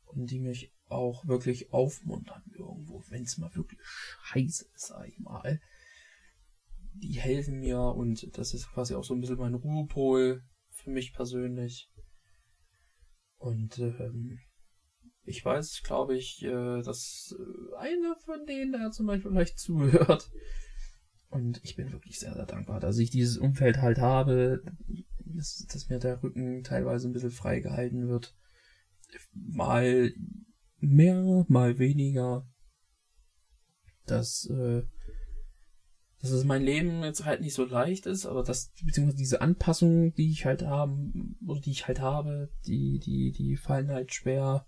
und 0.04 0.30
die 0.30 0.40
mich 0.40 0.72
auch 0.86 1.26
wirklich 1.26 1.72
aufmuntern 1.72 2.42
irgendwo, 2.56 3.02
wenn 3.08 3.24
es 3.24 3.38
mal 3.38 3.54
wirklich 3.54 3.80
scheiße 4.22 4.66
ist, 4.74 4.86
sag 4.88 5.08
ich 5.08 5.18
mal. 5.18 5.60
Die 6.94 7.20
helfen 7.20 7.58
mir 7.58 7.80
und 7.80 8.36
das 8.38 8.54
ist 8.54 8.70
quasi 8.70 8.94
auch 8.94 9.04
so 9.04 9.14
ein 9.14 9.20
bisschen 9.20 9.38
mein 9.38 9.54
Ruhepol 9.54 10.42
für 10.70 10.90
mich 10.90 11.12
persönlich. 11.12 11.90
Und 13.38 13.78
ähm, 13.78 14.38
ich 15.24 15.44
weiß, 15.44 15.82
glaube 15.82 16.16
ich, 16.16 16.42
äh, 16.44 16.82
dass 16.82 17.34
einer 17.78 18.16
von 18.24 18.46
denen 18.46 18.72
da 18.72 18.90
zum 18.90 19.06
Beispiel 19.06 19.32
vielleicht 19.32 19.58
zuhört. 19.58 20.30
Und 21.30 21.60
ich 21.64 21.74
bin 21.74 21.90
wirklich 21.90 22.20
sehr, 22.20 22.34
sehr 22.34 22.46
dankbar, 22.46 22.78
dass 22.78 22.98
ich 22.98 23.10
dieses 23.10 23.38
Umfeld 23.38 23.78
halt 23.78 23.98
habe, 23.98 24.62
dass, 25.26 25.66
dass 25.72 25.88
mir 25.88 25.98
der 25.98 26.22
Rücken 26.22 26.62
teilweise 26.62 27.08
ein 27.08 27.12
bisschen 27.12 27.30
frei 27.30 27.60
gehalten 27.60 28.08
wird. 28.08 28.34
Mal 29.32 30.12
mehr, 30.78 31.44
mal 31.48 31.78
weniger. 31.78 32.46
Dass, 34.06 34.46
äh, 34.46 34.82
dass 36.20 36.30
es 36.30 36.44
mein 36.44 36.62
Leben 36.62 37.02
jetzt 37.02 37.24
halt 37.24 37.40
nicht 37.40 37.54
so 37.54 37.64
leicht 37.64 38.06
ist, 38.06 38.26
aber 38.26 38.42
dass, 38.42 38.72
beziehungsweise 38.82 39.18
diese 39.18 39.40
Anpassungen, 39.40 40.14
die 40.14 40.30
ich 40.30 40.44
halt 40.44 40.62
haben, 40.62 41.38
oder 41.46 41.60
die 41.60 41.70
ich 41.70 41.86
halt 41.86 42.00
habe, 42.00 42.50
die, 42.66 42.98
die, 42.98 43.32
die 43.32 43.56
fallen 43.56 43.88
halt 43.88 44.12
schwer. 44.12 44.66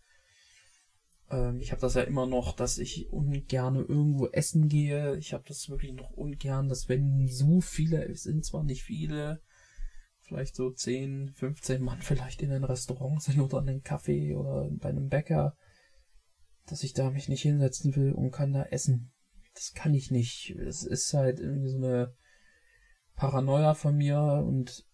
Ähm, 1.31 1.61
ich 1.61 1.73
habe 1.73 1.81
das 1.81 1.95
ja 1.95 2.03
immer 2.03 2.27
noch, 2.27 2.55
dass 2.55 2.79
ich 2.79 3.11
ungerne 3.11 3.81
irgendwo 3.81 4.29
essen 4.29 4.69
gehe. 4.69 5.16
Ich 5.16 5.33
habe 5.33 5.45
das 5.47 5.69
wirklich 5.69 5.92
noch 5.92 6.11
ungern, 6.12 6.69
dass 6.69 6.88
wenn 6.88 7.29
so 7.29 7.61
viele, 7.61 8.05
es 8.05 8.23
sind 8.23 8.45
zwar 8.45 8.62
nicht 8.62 8.83
viele, 8.83 9.42
vielleicht 10.26 10.56
so 10.56 10.70
10, 10.70 11.32
15 11.34 11.82
Mann 11.82 12.02
vielleicht 12.02 12.42
in 12.42 12.52
ein 12.52 12.64
Restaurant 12.64 13.22
sind 13.22 13.40
oder 13.40 13.58
in 13.58 13.68
einem 13.68 13.80
Café 13.80 14.36
oder 14.36 14.68
bei 14.70 14.88
einem 14.88 15.08
Bäcker, 15.08 15.56
dass 16.66 16.82
ich 16.82 16.92
da 16.92 17.10
mich 17.10 17.28
nicht 17.28 17.42
hinsetzen 17.42 17.94
will 17.96 18.12
und 18.12 18.32
kann 18.32 18.52
da 18.52 18.64
essen. 18.64 19.12
Das 19.54 19.72
kann 19.72 19.94
ich 19.94 20.10
nicht. 20.10 20.50
Es 20.50 20.82
ist 20.82 21.14
halt 21.14 21.40
irgendwie 21.40 21.70
so 21.70 21.78
eine 21.78 22.14
Paranoia 23.14 23.74
von 23.74 23.96
mir 23.96 24.20
und 24.20 24.84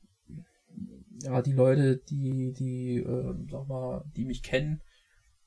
ja, 1.22 1.42
die 1.42 1.52
Leute, 1.52 1.98
die, 1.98 2.52
die, 2.52 2.96
äh, 2.98 3.34
sag 3.50 3.68
mal, 3.68 4.04
die 4.16 4.24
mich 4.24 4.42
kennen 4.42 4.82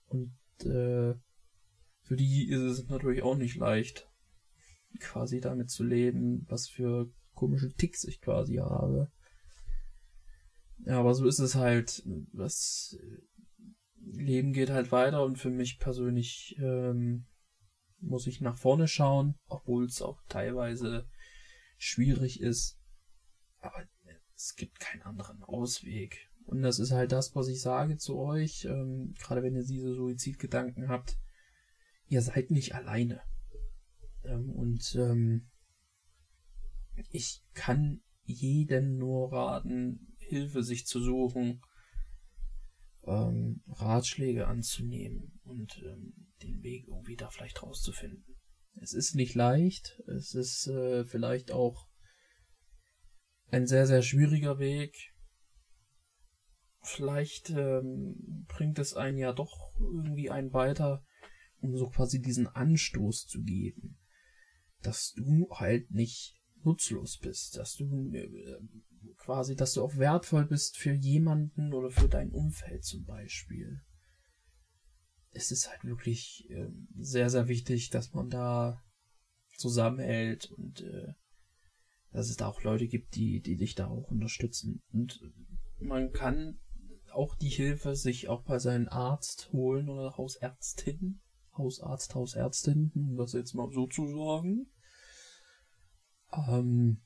und 0.08 0.34
äh, 0.62 1.16
für 2.02 2.16
die 2.16 2.50
ist 2.50 2.62
es 2.62 2.88
natürlich 2.88 3.24
auch 3.24 3.36
nicht 3.36 3.56
leicht, 3.56 4.10
quasi 5.00 5.40
damit 5.40 5.70
zu 5.70 5.84
leben, 5.84 6.46
was 6.50 6.68
für 6.68 7.10
komische 7.34 7.74
Ticks 7.74 8.04
ich 8.04 8.22
quasi 8.22 8.56
habe. 8.56 9.12
Ja, 10.86 11.00
aber 11.00 11.14
so 11.16 11.26
ist 11.28 11.40
es 11.40 11.56
halt. 11.56 12.04
Das 12.34 12.98
Leben 13.98 14.54
geht 14.54 14.70
halt 14.70 14.92
weiter 14.92 15.24
und 15.24 15.38
für 15.38 15.50
mich 15.50 15.80
persönlich 15.80 16.56
ähm, 16.60 17.26
muss 18.00 18.28
ich 18.28 18.42
nach 18.42 18.58
vorne 18.58 18.88
schauen, 18.88 19.36
obwohl 19.48 19.86
es 19.86 20.02
auch 20.02 20.22
teilweise 20.30 21.08
schwierig 21.78 22.40
ist. 22.40 22.80
Aber 23.60 23.84
es 24.36 24.56
gibt 24.56 24.80
keinen 24.80 25.02
anderen 25.02 25.42
Ausweg. 25.44 26.30
Und 26.46 26.62
das 26.62 26.78
ist 26.78 26.92
halt 26.92 27.12
das, 27.12 27.36
was 27.36 27.48
ich 27.48 27.62
sage 27.62 27.98
zu 27.98 28.18
euch, 28.18 28.66
ähm, 28.66 29.16
gerade 29.18 29.42
wenn 29.42 29.56
ihr 29.56 29.64
diese 29.64 29.96
Suizidgedanken 29.96 30.90
habt. 30.90 31.18
Ihr 32.08 32.22
seid 32.22 32.52
nicht 32.52 32.76
alleine. 32.76 33.22
Ähm, 34.24 34.52
und 34.52 34.96
ähm, 34.96 35.50
ich 37.10 37.44
kann 37.54 38.02
jeden 38.26 38.98
nur 38.98 39.32
raten, 39.32 40.15
Hilfe 40.28 40.64
sich 40.64 40.86
zu 40.86 41.02
suchen, 41.02 41.62
ähm, 43.06 43.62
Ratschläge 43.68 44.48
anzunehmen 44.48 45.40
und 45.44 45.82
ähm, 45.86 46.14
den 46.42 46.64
Weg 46.64 46.88
irgendwie 46.88 47.16
da 47.16 47.30
vielleicht 47.30 47.62
rauszufinden. 47.62 48.36
Es 48.82 48.94
ist 48.94 49.16
nicht 49.16 49.36
leicht, 49.36 50.02
es 50.08 50.34
ist 50.34 50.68
äh, 50.68 51.06
vielleicht 51.06 51.52
auch 51.52 51.88
ein 53.50 53.68
sehr, 53.68 53.88
sehr 53.88 54.02
schwieriger 54.02 54.60
Weg. 54.60 54.96
Vielleicht 56.82 57.50
ähm, 57.52 58.46
bringt 58.48 58.80
es 58.80 58.94
einen 58.94 59.18
ja 59.18 59.34
doch 59.34 59.74
irgendwie 59.80 60.30
einen 60.30 60.54
weiter, 60.54 61.04
um 61.62 61.78
so 61.78 61.90
quasi 61.90 62.22
diesen 62.22 62.48
Anstoß 62.48 63.26
zu 63.28 63.42
geben, 63.42 63.98
dass 64.82 65.14
du 65.14 65.50
halt 65.52 65.90
nicht 65.92 66.36
nutzlos 66.64 67.18
bist, 67.20 67.58
dass 67.58 67.76
du 67.76 68.12
äh, 68.14 68.60
quasi, 69.18 69.56
dass 69.56 69.74
du 69.74 69.84
auch 69.84 69.98
wertvoll 69.98 70.46
bist 70.46 70.78
für 70.78 70.94
jemanden 70.94 71.74
oder 71.74 71.90
für 71.90 72.10
dein 72.10 72.32
Umfeld 72.32 72.84
zum 72.84 73.06
Beispiel. 73.06 73.82
Es 75.32 75.52
ist 75.52 75.70
halt 75.70 75.84
wirklich 75.84 76.50
äh, 76.50 76.70
sehr, 76.98 77.30
sehr 77.30 77.48
wichtig, 77.48 77.90
dass 77.90 78.14
man 78.14 78.30
da 78.30 78.82
zusammenhält 79.58 80.52
und 80.52 80.82
äh, 80.82 81.14
dass 82.12 82.30
es 82.30 82.38
da 82.38 82.48
auch 82.48 82.64
Leute 82.64 82.88
gibt, 82.88 83.16
die, 83.16 83.42
die 83.42 83.58
dich 83.58 83.76
da 83.76 83.88
auch 83.88 84.10
unterstützen. 84.10 84.82
Und 84.94 85.20
man 85.80 86.12
kann 86.14 86.60
auch 87.12 87.36
die 87.36 87.50
Hilfe 87.50 87.96
sich 87.96 88.30
auch 88.30 88.44
bei 88.44 88.60
seinem 88.60 88.88
Arzt 88.88 89.52
holen 89.52 89.90
oder 89.90 90.18
Hausärztin. 90.18 91.22
Hausarzt, 91.58 92.16
Hausärztin, 92.16 92.92
um 92.96 93.16
das 93.16 93.34
jetzt 93.34 93.54
mal 93.54 93.70
so 93.72 93.88
zu 93.88 94.08
sagen. 94.08 94.68
Ähm, 96.34 97.02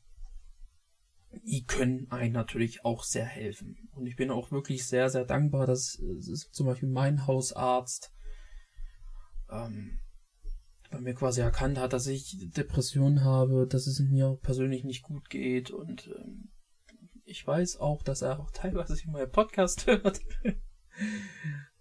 die 1.43 1.65
können 1.65 2.09
einen 2.09 2.33
natürlich 2.33 2.85
auch 2.85 3.03
sehr 3.03 3.25
helfen. 3.25 3.89
Und 3.93 4.05
ich 4.07 4.15
bin 4.15 4.31
auch 4.31 4.51
wirklich 4.51 4.87
sehr, 4.87 5.09
sehr 5.09 5.25
dankbar, 5.25 5.65
dass, 5.65 6.01
dass 6.27 6.49
zum 6.51 6.65
Beispiel 6.65 6.89
mein 6.89 7.27
Hausarzt 7.27 8.11
ähm, 9.49 9.99
bei 10.89 10.99
mir 10.99 11.13
quasi 11.13 11.41
erkannt 11.41 11.77
hat, 11.77 11.93
dass 11.93 12.07
ich 12.07 12.37
Depressionen 12.55 13.23
habe, 13.23 13.67
dass 13.67 13.85
es 13.85 13.99
mir 13.99 14.39
persönlich 14.41 14.83
nicht 14.83 15.03
gut 15.03 15.29
geht 15.29 15.69
und 15.71 16.07
ähm, 16.07 16.49
ich 17.25 17.45
weiß 17.45 17.77
auch, 17.77 18.01
dass 18.01 18.23
er 18.23 18.39
auch 18.39 18.49
teilweise 18.51 18.95
meinen 19.07 19.31
Podcast 19.31 19.85
hört. 19.85 20.19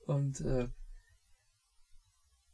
und 0.06 0.40
äh, 0.42 0.68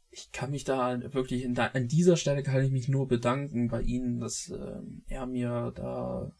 ich 0.09 0.31
kann 0.31 0.51
mich 0.51 0.63
da 0.63 1.13
wirklich 1.13 1.45
da, 1.53 1.67
an 1.67 1.89
dieser 1.89 2.15
Stelle 2.15 2.41
kann 2.41 2.63
ich 2.63 2.71
mich 2.71 2.87
nur 2.87 3.05
bedanken 3.05 3.67
bei 3.67 3.81
Ihnen, 3.81 4.21
dass 4.21 4.49
äh, 4.49 4.79
er 5.07 5.25
mir 5.25 5.73
da 5.75 6.31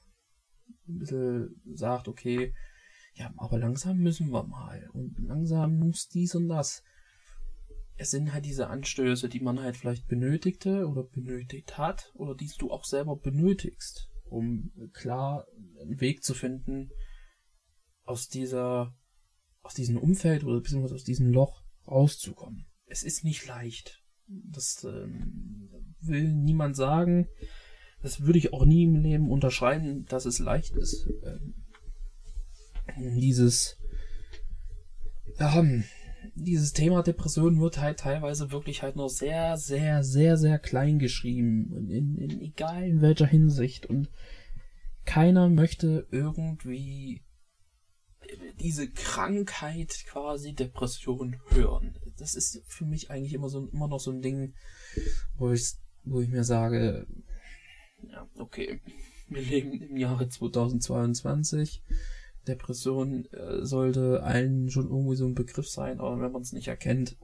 ein 0.88 1.00
bisschen 1.00 1.62
sagt, 1.74 2.08
okay, 2.08 2.54
ja, 3.14 3.34
aber 3.38 3.58
langsam 3.58 3.98
müssen 4.00 4.32
wir 4.32 4.44
mal 4.44 4.90
und 4.94 5.18
langsam 5.20 5.80
muss 5.80 6.10
dies 6.10 6.36
und 6.36 6.50
das. 6.50 6.84
Es 7.98 8.12
sind 8.12 8.34
halt 8.34 8.46
diese 8.46 8.68
Anstöße, 8.68 9.30
die 9.30 9.40
man 9.40 9.62
halt 9.62 9.78
vielleicht 9.78 10.08
benötigte 10.08 10.86
oder 10.88 11.04
benötigt 11.04 11.78
hat 11.78 12.12
oder 12.14 12.36
die 12.36 12.52
du 12.58 12.72
auch 12.72 12.84
selber 12.84 13.16
benötigst, 13.16 14.10
um 14.26 14.72
klar 14.92 15.48
einen 15.80 16.02
Weg 16.02 16.24
zu 16.24 16.34
finden 16.34 16.90
aus 18.04 18.28
dieser, 18.28 18.94
aus 19.62 19.76
diesem 19.76 19.98
Umfeld 19.98 20.44
oder 20.44 20.60
beziehungsweise 20.60 20.96
aus 20.96 21.06
diesem 21.06 21.32
Loch 21.32 21.64
rauszukommen. 21.88 22.68
Es 22.86 23.04
ist 23.04 23.24
nicht 23.24 23.48
leicht. 23.48 24.04
Das 24.28 24.84
ähm, 24.84 25.70
will 26.02 26.34
niemand 26.34 26.76
sagen 26.76 27.30
das 28.02 28.22
würde 28.22 28.40
ich 28.40 28.54
auch 28.54 28.66
nie 28.66 28.84
im 28.84 28.96
Leben 28.96 29.32
unterschreiben, 29.32 30.06
dass 30.06 30.26
es 30.26 30.40
leicht 30.40 30.76
ist. 30.76 31.08
Ähm, 31.24 31.54
dieses, 32.98 33.78
ja, 35.40 35.64
dieses 36.36 36.74
Thema 36.74 37.04
Depression 37.04 37.60
wird 37.60 37.80
halt 37.80 38.00
teilweise 38.00 38.52
wirklich 38.52 38.84
halt 38.84 38.96
nur 38.96 39.10
sehr, 39.10 39.58
sehr, 39.58 40.04
sehr, 40.04 40.38
sehr 40.38 40.60
klein 40.60 41.00
geschrieben. 41.00 41.90
In, 41.90 42.18
in 42.18 42.42
egal 42.42 42.84
in 42.84 43.02
welcher 43.02 43.28
Hinsicht. 43.28 43.86
Und 43.86 44.10
keiner 45.06 45.50
möchte 45.50 46.08
irgendwie 46.12 47.22
diese 48.60 48.90
Krankheit 48.90 50.04
quasi 50.08 50.54
Depression 50.54 51.38
hören. 51.50 51.98
Das 52.18 52.36
ist 52.36 52.64
für 52.66 52.86
mich 52.86 53.12
eigentlich 53.12 53.34
immer 53.34 53.50
so 53.50 53.68
immer 53.68 53.88
noch 53.88 54.00
so 54.00 54.12
ein 54.12 54.22
Ding, 54.22 54.54
wo 55.38 55.52
ich 55.52 55.74
wo 56.04 56.22
ich 56.22 56.30
mir 56.30 56.44
sage, 56.44 57.08
ja, 58.16 58.30
okay. 58.36 58.82
Wir 59.28 59.42
leben 59.42 59.82
im 59.82 59.98
Jahre 59.98 60.30
2022. 60.30 61.84
Depression 62.48 63.26
äh, 63.32 63.66
sollte 63.66 64.24
allen 64.24 64.70
schon 64.70 64.88
irgendwie 64.88 65.16
so 65.16 65.26
ein 65.26 65.34
Begriff 65.34 65.68
sein, 65.68 66.00
aber 66.00 66.22
wenn 66.22 66.32
man 66.32 66.44
es 66.44 66.54
nicht 66.54 66.68
erkennt, 66.68 67.18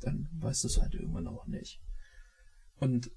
dann 0.00 0.28
weiß 0.38 0.64
es 0.64 0.80
halt 0.80 0.94
irgendwann 0.94 1.26
auch 1.26 1.46
nicht. 1.46 1.80
Und 2.76 3.10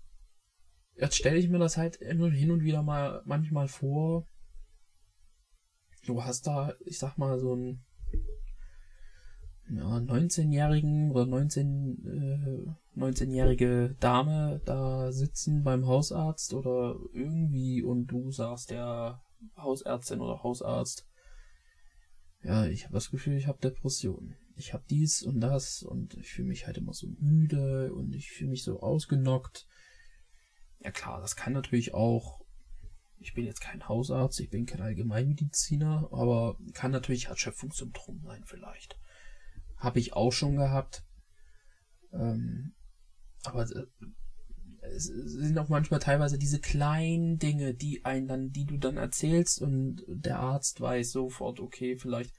jetzt 0.96 1.16
stelle 1.16 1.38
ich 1.38 1.50
mir 1.50 1.60
das 1.60 1.78
halt 1.78 1.98
hin 1.98 2.52
und 2.52 2.64
wieder 2.64 2.82
mal 2.82 3.22
manchmal 3.26 3.68
vor. 3.68 4.28
Du 6.06 6.24
hast 6.24 6.48
da, 6.48 6.74
ich 6.86 6.98
sag 7.00 7.18
mal, 7.18 7.40
so 7.40 7.56
ein 7.56 7.86
ja, 9.69 9.97
19-jährigen 9.97 11.12
oder 11.12 11.26
19, 11.26 12.76
äh, 12.95 12.99
19-jährige 12.99 13.95
Dame 13.99 14.62
da 14.65 15.12
sitzen 15.12 15.63
beim 15.63 15.88
Hausarzt 15.88 16.54
oder 16.54 16.97
irgendwie 17.13 17.82
und 17.82 18.08
du 18.08 18.32
sagst 18.32 18.71
der 18.71 19.21
Hausärztin 19.58 20.21
oder 20.21 20.43
Hausarzt, 20.43 21.08
ja, 22.43 22.65
ich 22.65 22.84
habe 22.84 22.93
das 22.93 23.10
Gefühl, 23.10 23.38
ich 23.38 23.47
habe 23.47 23.60
Depressionen. 23.60 24.36
Ich 24.56 24.73
habe 24.73 24.84
dies 24.89 25.23
und 25.23 25.39
das 25.39 25.82
und 25.82 26.13
ich 26.15 26.30
fühle 26.30 26.49
mich 26.49 26.67
halt 26.67 26.78
immer 26.78 26.93
so 26.93 27.08
müde 27.19 27.91
und 27.93 28.13
ich 28.13 28.32
fühle 28.32 28.52
mich 28.52 28.63
so 28.63 28.82
ausgenockt. 28.82 29.65
Ja 30.80 30.91
klar, 30.91 31.21
das 31.21 31.36
kann 31.36 31.54
natürlich 31.54 31.93
auch, 31.93 32.41
ich 33.17 33.34
bin 33.34 33.45
jetzt 33.45 33.62
kein 33.62 33.88
Hausarzt, 33.88 34.39
ich 34.41 34.49
bin 34.49 34.65
kein 34.65 34.82
Allgemeinmediziner, 34.82 36.10
aber 36.12 36.58
kann 36.73 36.91
natürlich 36.91 37.28
Erschöpfungssymptom 37.28 38.21
sein 38.26 38.43
vielleicht. 38.45 38.99
Habe 39.84 40.00
ich 40.00 40.13
auch 40.13 40.32
schon 40.32 40.56
gehabt. 40.56 41.04
Ähm, 42.13 42.74
aber 43.43 43.63
äh, 43.63 43.86
es 44.96 45.08
sind 45.08 45.58
auch 45.58 45.67
manchmal 45.67 46.00
teilweise 46.00 46.38
diese 46.38 46.62
kleinen 46.62 47.38
Dinge, 47.38 47.74
die 47.74 48.06
einen 48.06 48.28
dann, 48.28 48.52
die 48.52 48.65
du 48.65 48.78
dann 48.78 48.96
erzählst 48.96 49.62
und 49.62 50.06
der 50.08 50.39
Arzt 50.39 50.80
weiß 50.80 51.12
sofort, 51.12 51.60
okay, 51.60 51.98
vielleicht 51.98 52.34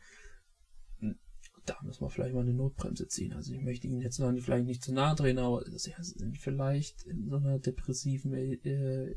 hm, 1.00 1.18
da 1.66 1.76
müssen 1.82 2.00
wir 2.00 2.08
vielleicht 2.08 2.34
mal 2.34 2.40
eine 2.40 2.54
Notbremse 2.54 3.08
ziehen. 3.08 3.34
Also 3.34 3.52
ich 3.52 3.60
möchte 3.60 3.88
Ihnen 3.88 4.00
jetzt 4.00 4.18
noch 4.18 4.32
vielleicht 4.40 4.66
nicht 4.66 4.82
zu 4.82 4.94
nahe 4.94 5.14
drehen, 5.14 5.38
aber 5.38 5.64
Sie 5.70 5.92
sind 5.98 6.38
vielleicht 6.38 7.02
in 7.02 7.28
so 7.28 7.36
einer 7.36 7.58
depressiven 7.58 8.32
äh, 8.32 9.14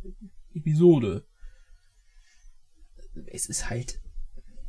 Episode. 0.54 1.26
Es 3.28 3.48
ist 3.48 3.70
halt 3.70 4.02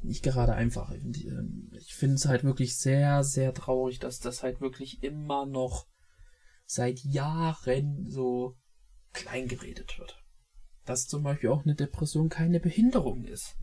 nicht 0.03 0.23
gerade 0.23 0.55
einfach. 0.55 0.93
Ähm, 0.93 1.71
ich 1.79 1.95
finde 1.95 2.17
es 2.17 2.27
halt 2.27 2.45
wirklich 2.45 2.77
sehr, 2.77 3.25
sehr 3.25 3.53
traurig, 3.55 3.99
dass 3.99 4.21
das 4.21 4.43
halt 4.43 4.61
wirklich 4.61 5.03
immer 5.03 5.47
noch 5.47 5.87
seit 6.67 7.01
Jahren 7.01 8.05
so 8.09 8.57
klein 9.13 9.49
geredet 9.49 9.99
wird. 9.99 10.23
Dass 10.85 11.07
zum 11.07 11.23
Beispiel 11.23 11.51
auch 11.51 11.65
eine 11.65 11.75
Depression 11.75 12.29
keine 12.29 12.61
Behinderung 12.61 13.25
ist. 13.25 13.57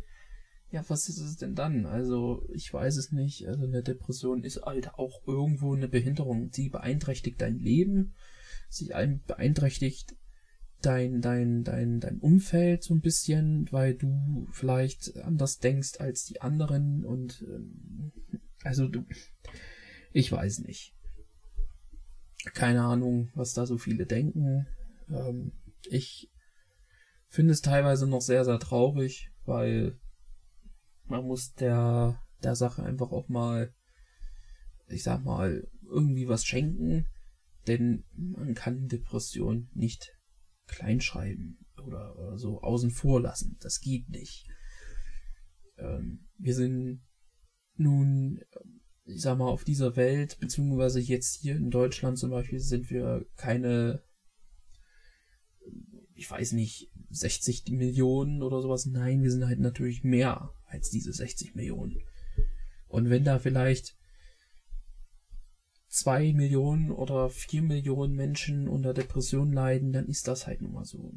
Ja, 0.72 0.84
was 0.90 1.08
ist 1.08 1.20
es 1.20 1.38
denn 1.38 1.56
dann? 1.56 1.86
Also, 1.86 2.44
ich 2.54 2.74
weiß 2.74 2.98
es 2.98 3.12
nicht. 3.12 3.48
Also, 3.48 3.64
eine 3.64 3.84
Depression 3.84 4.44
ist 4.44 4.62
halt 4.64 4.96
auch 4.96 5.22
irgendwo 5.26 5.74
eine 5.74 5.88
Behinderung. 5.88 6.50
Sie 6.52 6.70
beeinträchtigt 6.70 7.40
dein 7.40 7.58
Leben. 7.60 8.16
Sie 8.70 8.92
beeinträchtigt 9.26 10.16
dein, 10.86 11.22
dein, 11.22 11.64
dein, 11.64 12.00
dein 12.00 12.20
Umfeld 12.20 12.84
so 12.84 12.94
ein 12.94 13.02
bisschen, 13.02 13.72
weil 13.72 13.96
du 13.96 14.48
vielleicht 14.52 15.18
anders 15.18 15.60
denkst 15.60 16.00
als 16.00 16.26
die 16.26 16.42
anderen 16.42 17.06
und 17.06 17.44
ähm, 17.48 18.12
also 18.64 18.88
du, 18.88 19.06
ich 20.12 20.32
weiß 20.32 20.60
nicht. 20.60 20.94
Keine 22.54 22.84
Ahnung, 22.84 23.30
was 23.34 23.54
da 23.54 23.66
so 23.66 23.78
viele 23.78 24.06
denken. 24.06 24.68
Ähm, 25.10 25.52
ich 25.90 26.32
finde 27.28 27.54
es 27.54 27.62
teilweise 27.62 28.08
noch 28.08 28.22
sehr, 28.22 28.46
sehr 28.46 28.60
traurig, 28.60 29.32
weil 29.46 30.00
man 31.06 31.26
muss 31.26 31.54
der, 31.54 32.22
der 32.44 32.56
Sache 32.56 32.84
einfach 32.84 33.12
auch 33.12 33.30
mal, 33.30 33.74
ich 34.88 35.04
sag 35.04 35.24
mal, 35.24 35.68
irgendwie 35.84 36.28
was 36.28 36.46
schenken, 36.46 37.08
denn 37.68 38.04
man 38.16 38.54
kann 38.54 38.88
Depression 38.88 39.70
nicht 39.74 40.15
kleinschreiben 40.68 41.66
oder, 41.86 42.18
oder 42.18 42.38
so 42.38 42.62
außen 42.62 42.92
vor 42.92 43.22
lassen. 43.22 43.58
Das 43.60 43.82
geht 43.82 44.10
nicht. 44.10 44.48
Ähm, 45.78 46.28
wir 46.38 46.56
sind 46.56 47.02
nun, 47.76 48.42
ich 49.06 49.22
sag 49.22 49.38
mal, 49.38 49.48
auf 49.48 49.64
dieser 49.64 49.96
Welt, 49.96 50.40
beziehungsweise 50.40 51.00
jetzt 51.00 51.42
hier 51.42 51.56
in 51.56 51.70
Deutschland 51.70 52.18
zum 52.18 52.32
Beispiel, 52.32 52.60
sind 52.60 52.90
wir 52.90 53.26
keine, 53.36 54.04
ich 56.14 56.30
weiß 56.30 56.54
nicht, 56.54 56.92
60 57.10 57.70
Millionen 57.72 58.42
oder 58.42 58.62
sowas. 58.62 58.86
Nein, 58.86 59.24
wir 59.24 59.32
sind 59.32 59.46
halt 59.46 59.60
natürlich 59.60 60.04
mehr 60.04 60.54
als 60.66 60.90
diese 60.90 61.14
60 61.14 61.56
Millionen. 61.56 62.02
Und 62.88 63.10
wenn 63.10 63.24
da 63.24 63.40
vielleicht 63.40 63.95
zwei 65.96 66.34
Millionen 66.34 66.92
oder 66.92 67.30
vier 67.30 67.62
Millionen 67.62 68.16
Menschen 68.16 68.68
unter 68.68 68.94
Depression 68.94 69.54
leiden, 69.54 69.94
dann 69.94 70.08
ist 70.08 70.28
das 70.28 70.46
halt 70.46 70.62
nun 70.62 70.74
mal 70.74 70.84
so. 70.84 71.14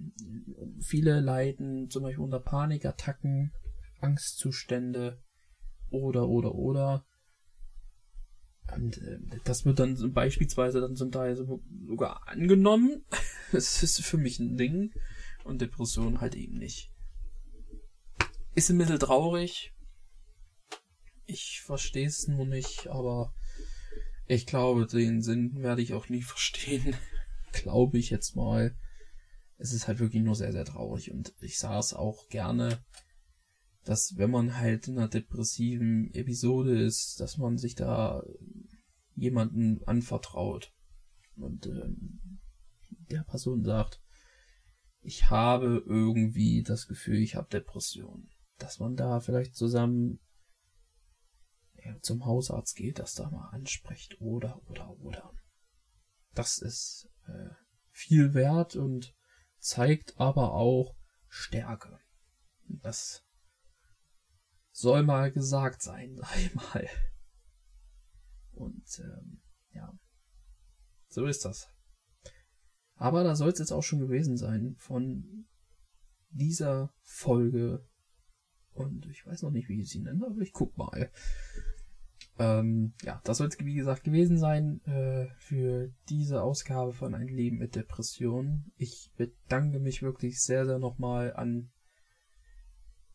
Viele 0.81 1.19
leiden 1.19 1.91
zum 1.91 2.05
Beispiel 2.05 2.23
unter 2.23 2.39
Panikattacken, 2.39 3.53
Angstzustände 4.01 5.21
oder 5.91 6.29
oder 6.29 6.55
oder. 6.55 7.05
Und 8.73 8.99
äh, 8.99 9.19
das 9.45 9.65
wird 9.65 9.81
dann 9.81 10.13
beispielsweise 10.13 10.81
dann 10.81 10.95
zum 10.95 11.11
Teil 11.11 11.37
sogar 11.37 12.29
angenommen. 12.29 13.05
Das 13.51 13.83
ist 13.83 14.03
für 14.03 14.19
mich 14.19 14.39
ein 14.39 14.59
Ding. 14.59 14.93
Und 15.43 15.63
Depression 15.63 16.21
halt 16.21 16.35
eben 16.35 16.59
nicht. 16.59 16.93
Ist 18.55 18.69
ein 18.69 18.77
bisschen 18.77 18.99
traurig. 18.99 19.73
Ich 21.25 21.63
verstehe 21.65 22.07
es 22.07 22.29
nur 22.29 22.45
nicht, 22.45 22.89
aber 22.89 23.33
ich 24.29 24.47
glaube, 24.47 24.87
den 24.87 25.23
Sinn 25.23 25.63
werde 25.63 25.83
ich 25.83 25.95
auch 25.95 26.09
nie 26.09 26.23
verstehen. 26.23 26.95
glaube 27.53 27.99
ich 27.99 28.11
jetzt 28.11 28.37
mal. 28.37 28.77
Es 29.57 29.73
ist 29.73 29.89
halt 29.89 29.99
wirklich 29.99 30.23
nur 30.23 30.35
sehr, 30.35 30.53
sehr 30.53 30.65
traurig 30.65 31.11
und 31.11 31.35
ich 31.41 31.59
sah 31.59 31.79
es 31.79 31.93
auch 31.93 32.29
gerne, 32.29 32.79
dass 33.85 34.17
wenn 34.17 34.31
man 34.31 34.57
halt 34.57 34.87
in 34.87 34.99
einer 34.99 35.09
depressiven 35.09 36.13
Episode 36.15 36.81
ist, 36.81 37.21
dass 37.21 37.39
man 37.39 37.59
sich 37.59 37.75
da 37.75 38.23
jemanden 39.17 39.83
anvertraut 39.85 40.73
und 41.37 41.67
ähm, 41.67 42.21
der 43.11 43.23
Person 43.23 43.65
sagt, 43.65 44.01
ich 45.01 45.31
habe 45.31 45.83
irgendwie 45.87 46.63
das 46.63 46.87
Gefühl, 46.87 47.19
ich 47.19 47.35
habe 47.35 47.49
Depressionen. 47.49 48.29
Dass 48.59 48.79
man 48.79 48.95
da 48.95 49.21
vielleicht 49.21 49.57
zusammen 49.57 50.21
zum 52.01 52.25
Hausarzt 52.25 52.77
geht, 52.77 52.99
das 52.99 53.15
da 53.15 53.31
mal 53.31 53.49
anspricht 53.51 54.21
oder 54.21 54.61
oder 54.69 54.91
oder. 55.01 55.33
Das 56.35 56.59
ist 56.59 57.09
äh, 57.27 57.51
viel 57.91 58.35
wert 58.35 58.77
und 58.77 59.15
zeigt 59.59 60.19
aber 60.19 60.53
auch 60.53 60.95
Stärke. 61.29 61.99
Das 62.67 63.25
soll 64.71 65.03
mal 65.03 65.33
gesagt 65.33 65.83
sein, 65.83 66.17
sei 66.21 66.51
mal. 66.55 66.89
Und 68.53 68.99
ähm, 69.01 69.43
ja, 69.73 69.99
so 71.09 71.27
ist 71.27 71.45
das. 71.45 71.69
Aber 72.95 73.23
da 73.23 73.37
soll 73.37 73.51
es 73.51 73.59
jetzt 73.61 73.73
auch 73.73 73.83
schon 73.83 74.01
gewesen 74.01 74.37
sein 74.37 74.75
von 74.79 75.47
dieser 76.31 76.93
Folge. 77.03 77.87
Und 78.73 79.07
ich 79.07 79.25
weiß 79.27 79.43
noch 79.43 79.51
nicht, 79.51 79.69
wie 79.69 79.81
ich 79.81 79.91
sie 79.91 80.01
nenne, 80.01 80.27
aber 80.27 80.41
ich 80.41 80.53
guck 80.53 80.77
mal. 80.77 81.11
Ähm, 82.39 82.95
ja, 83.03 83.21
das 83.25 83.39
soll 83.39 83.49
es 83.49 83.59
wie 83.59 83.75
gesagt 83.75 84.05
gewesen 84.05 84.39
sein 84.39 84.81
äh, 84.87 85.27
für 85.39 85.93
diese 86.09 86.43
Ausgabe 86.43 86.93
von 86.93 87.15
Ein 87.15 87.27
Leben 87.27 87.59
mit 87.59 87.75
Depressionen. 87.75 88.73
Ich 88.77 89.13
bedanke 89.17 89.81
mich 89.81 90.03
wirklich 90.03 90.41
sehr, 90.41 90.65
sehr 90.65 90.79
nochmal 90.79 91.35
an 91.35 91.71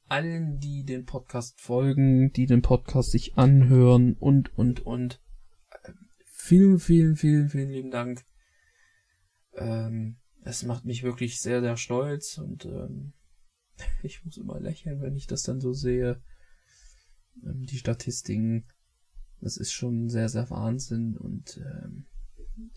allen, 0.08 0.60
die 0.60 0.84
den 0.84 1.06
Podcast 1.06 1.60
folgen, 1.62 2.32
die 2.34 2.46
den 2.46 2.62
Podcast 2.62 3.12
sich 3.12 3.38
anhören 3.38 4.14
und, 4.14 4.56
und, 4.58 4.86
und. 4.86 5.22
Vielen, 6.26 6.80
vielen, 6.80 7.16
vielen, 7.16 7.50
vielen 7.50 7.70
lieben 7.70 7.92
Dank. 7.92 8.26
Ähm, 9.56 10.18
es 10.42 10.64
macht 10.64 10.84
mich 10.84 11.04
wirklich 11.04 11.40
sehr, 11.40 11.62
sehr 11.62 11.78
stolz 11.78 12.38
und 12.38 12.66
ähm, 12.66 13.14
ich 14.04 14.24
muss 14.26 14.38
immer 14.38 14.60
lächeln, 14.60 15.02
wenn 15.02 15.16
ich 15.16 15.28
das 15.28 15.44
dann 15.44 15.62
so 15.62 15.72
sehe. 15.72 16.22
Ähm, 17.44 17.66
die 17.66 17.78
Statistiken, 17.78 18.66
das 19.44 19.58
ist 19.58 19.72
schon 19.72 20.10
sehr, 20.10 20.30
sehr 20.30 20.50
Wahnsinn 20.50 21.18
und 21.18 21.58
ähm, 21.58 22.06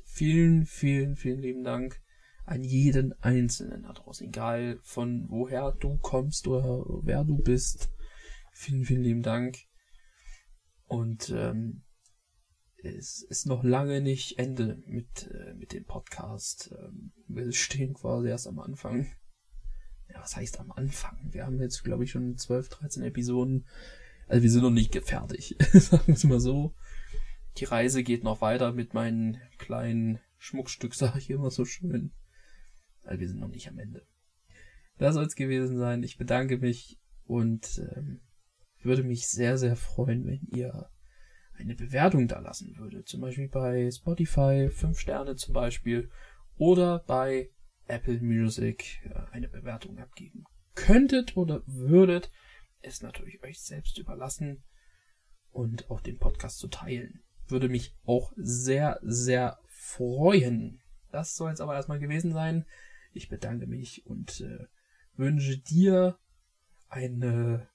vielen, 0.05 0.66
vielen, 0.66 1.16
vielen 1.16 1.40
lieben 1.40 1.64
Dank 1.64 2.00
an 2.44 2.62
jeden 2.62 3.12
Einzelnen 3.22 3.83
da 3.83 3.92
draußen, 3.92 4.29
egal 4.29 4.79
von 4.83 5.26
woher 5.29 5.72
du 5.72 5.98
kommst 5.98 6.46
oder 6.46 6.85
wer 7.02 7.24
du 7.24 7.38
bist. 7.38 7.90
Vielen, 8.52 8.85
vielen 8.85 9.02
lieben 9.02 9.22
Dank. 9.22 9.59
Und 10.85 11.31
ähm, 11.31 11.83
es 12.83 13.22
ist 13.22 13.46
noch 13.46 13.64
lange 13.64 14.00
nicht 14.00 14.38
Ende 14.38 14.81
mit, 14.87 15.29
äh, 15.31 15.55
mit 15.55 15.72
dem 15.72 15.85
Podcast. 15.85 16.72
Ähm, 16.79 17.12
wir 17.26 17.52
stehen 17.52 17.94
quasi 17.94 18.29
erst 18.29 18.46
am 18.46 18.61
Anfang. 18.61 19.07
Ja, 20.09 20.20
was 20.20 20.37
heißt 20.37 20.61
am 20.61 20.70
Anfang? 20.70 21.18
Wir 21.33 21.44
haben 21.44 21.61
jetzt, 21.61 21.83
glaube 21.83 22.05
ich, 22.05 22.12
schon 22.12 22.37
12, 22.37 22.68
13 22.68 23.02
Episoden. 23.02 23.66
Also 24.27 24.43
wir 24.43 24.51
sind 24.51 24.62
noch 24.62 24.71
nicht 24.71 24.95
fertig. 25.05 25.57
Sagen 25.73 26.07
wir 26.07 26.15
es 26.15 26.25
mal 26.25 26.41
so. 26.41 26.75
Die 27.59 27.65
Reise 27.65 28.03
geht 28.03 28.25
noch 28.25 28.41
weiter 28.41 28.73
mit 28.73 28.93
meinen 28.93 29.41
kleinen 29.59 30.19
Schmuckstück, 30.39 30.95
sage 30.95 31.19
ich 31.19 31.31
immer 31.31 31.51
so 31.51 31.65
schön. 31.65 32.12
Also 33.05 33.21
wir 33.21 33.29
sind 33.29 33.41
noch 33.41 33.49
nicht 33.49 33.69
am 33.69 33.79
Ende. 33.79 34.07
Das 34.99 35.15
soll 35.15 35.25
es 35.25 35.37
gewesen 35.37 35.79
sein. 35.79 36.03
Ich 36.03 36.19
bedanke 36.19 36.59
mich 36.59 36.99
und 37.25 37.79
ähm, 37.79 38.21
würde 38.83 39.03
mich 39.03 39.29
sehr, 39.29 39.59
sehr 39.59 39.77
freuen, 39.77 40.27
wenn 40.27 40.47
ihr 40.49 40.91
eine 41.55 41.75
Bewertung 41.75 42.29
da 42.29 42.41
lassen 42.41 42.77
würde. 42.77 43.05
Zum 43.05 43.21
Beispiel 43.21 43.49
bei 43.49 43.91
Spotify, 43.91 44.69
5 44.71 44.99
Sterne 44.99 45.37
zum 45.37 45.55
Beispiel, 45.55 46.11
oder 46.57 47.01
bei 47.07 47.51
Apple 47.87 48.21
Music 48.21 49.01
äh, 49.05 49.33
eine 49.33 49.49
Bewertung 49.49 49.99
abgeben 49.99 50.45
könntet 50.75 51.37
oder 51.37 51.62
würdet, 51.67 52.31
ist 52.83 53.03
natürlich 53.03 53.43
euch 53.43 53.61
selbst 53.61 53.99
überlassen 53.99 54.62
und 55.51 55.91
auch 55.91 56.01
den 56.01 56.19
Podcast 56.19 56.59
zu 56.59 56.69
teilen. 56.69 57.23
Würde 57.49 57.69
mich 57.69 57.95
auch 58.05 58.33
sehr, 58.37 58.99
sehr 59.03 59.59
freuen. 59.69 60.81
Das 61.11 61.37
soll 61.37 61.51
jetzt 61.51 61.61
aber 61.61 61.75
erstmal 61.75 61.99
gewesen 61.99 62.33
sein. 62.33 62.67
Ich 63.12 63.29
bedanke 63.29 63.67
mich 63.67 64.05
und 64.07 64.41
äh, 64.41 64.67
wünsche 65.15 65.59
dir 65.59 66.19
eine 66.89 67.69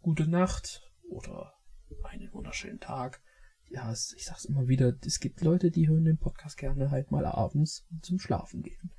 gute 0.00 0.28
Nacht 0.28 0.82
oder 1.08 1.54
einen 2.02 2.32
wunderschönen 2.32 2.80
Tag 2.80 3.20
ja, 3.68 3.92
ich 3.92 4.24
sag's 4.24 4.44
immer 4.44 4.68
wieder, 4.68 4.94
es 5.04 5.20
gibt 5.20 5.40
Leute, 5.40 5.70
die 5.70 5.88
hören 5.88 6.04
den 6.04 6.18
Podcast 6.18 6.56
gerne 6.56 6.90
halt 6.90 7.10
mal 7.10 7.26
abends 7.26 7.84
zum 8.02 8.18
Schlafen 8.18 8.62
gehen. 8.62 8.92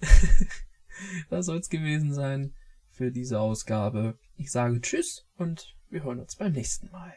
das 1.30 1.46
soll's 1.46 1.68
gewesen 1.68 2.12
sein 2.12 2.54
für 2.96 3.12
diese 3.12 3.38
Ausgabe. 3.40 4.18
Ich 4.36 4.50
sage 4.50 4.80
Tschüss 4.80 5.26
und 5.36 5.76
wir 5.90 6.02
hören 6.02 6.20
uns 6.20 6.36
beim 6.36 6.52
nächsten 6.52 6.90
Mal. 6.90 7.14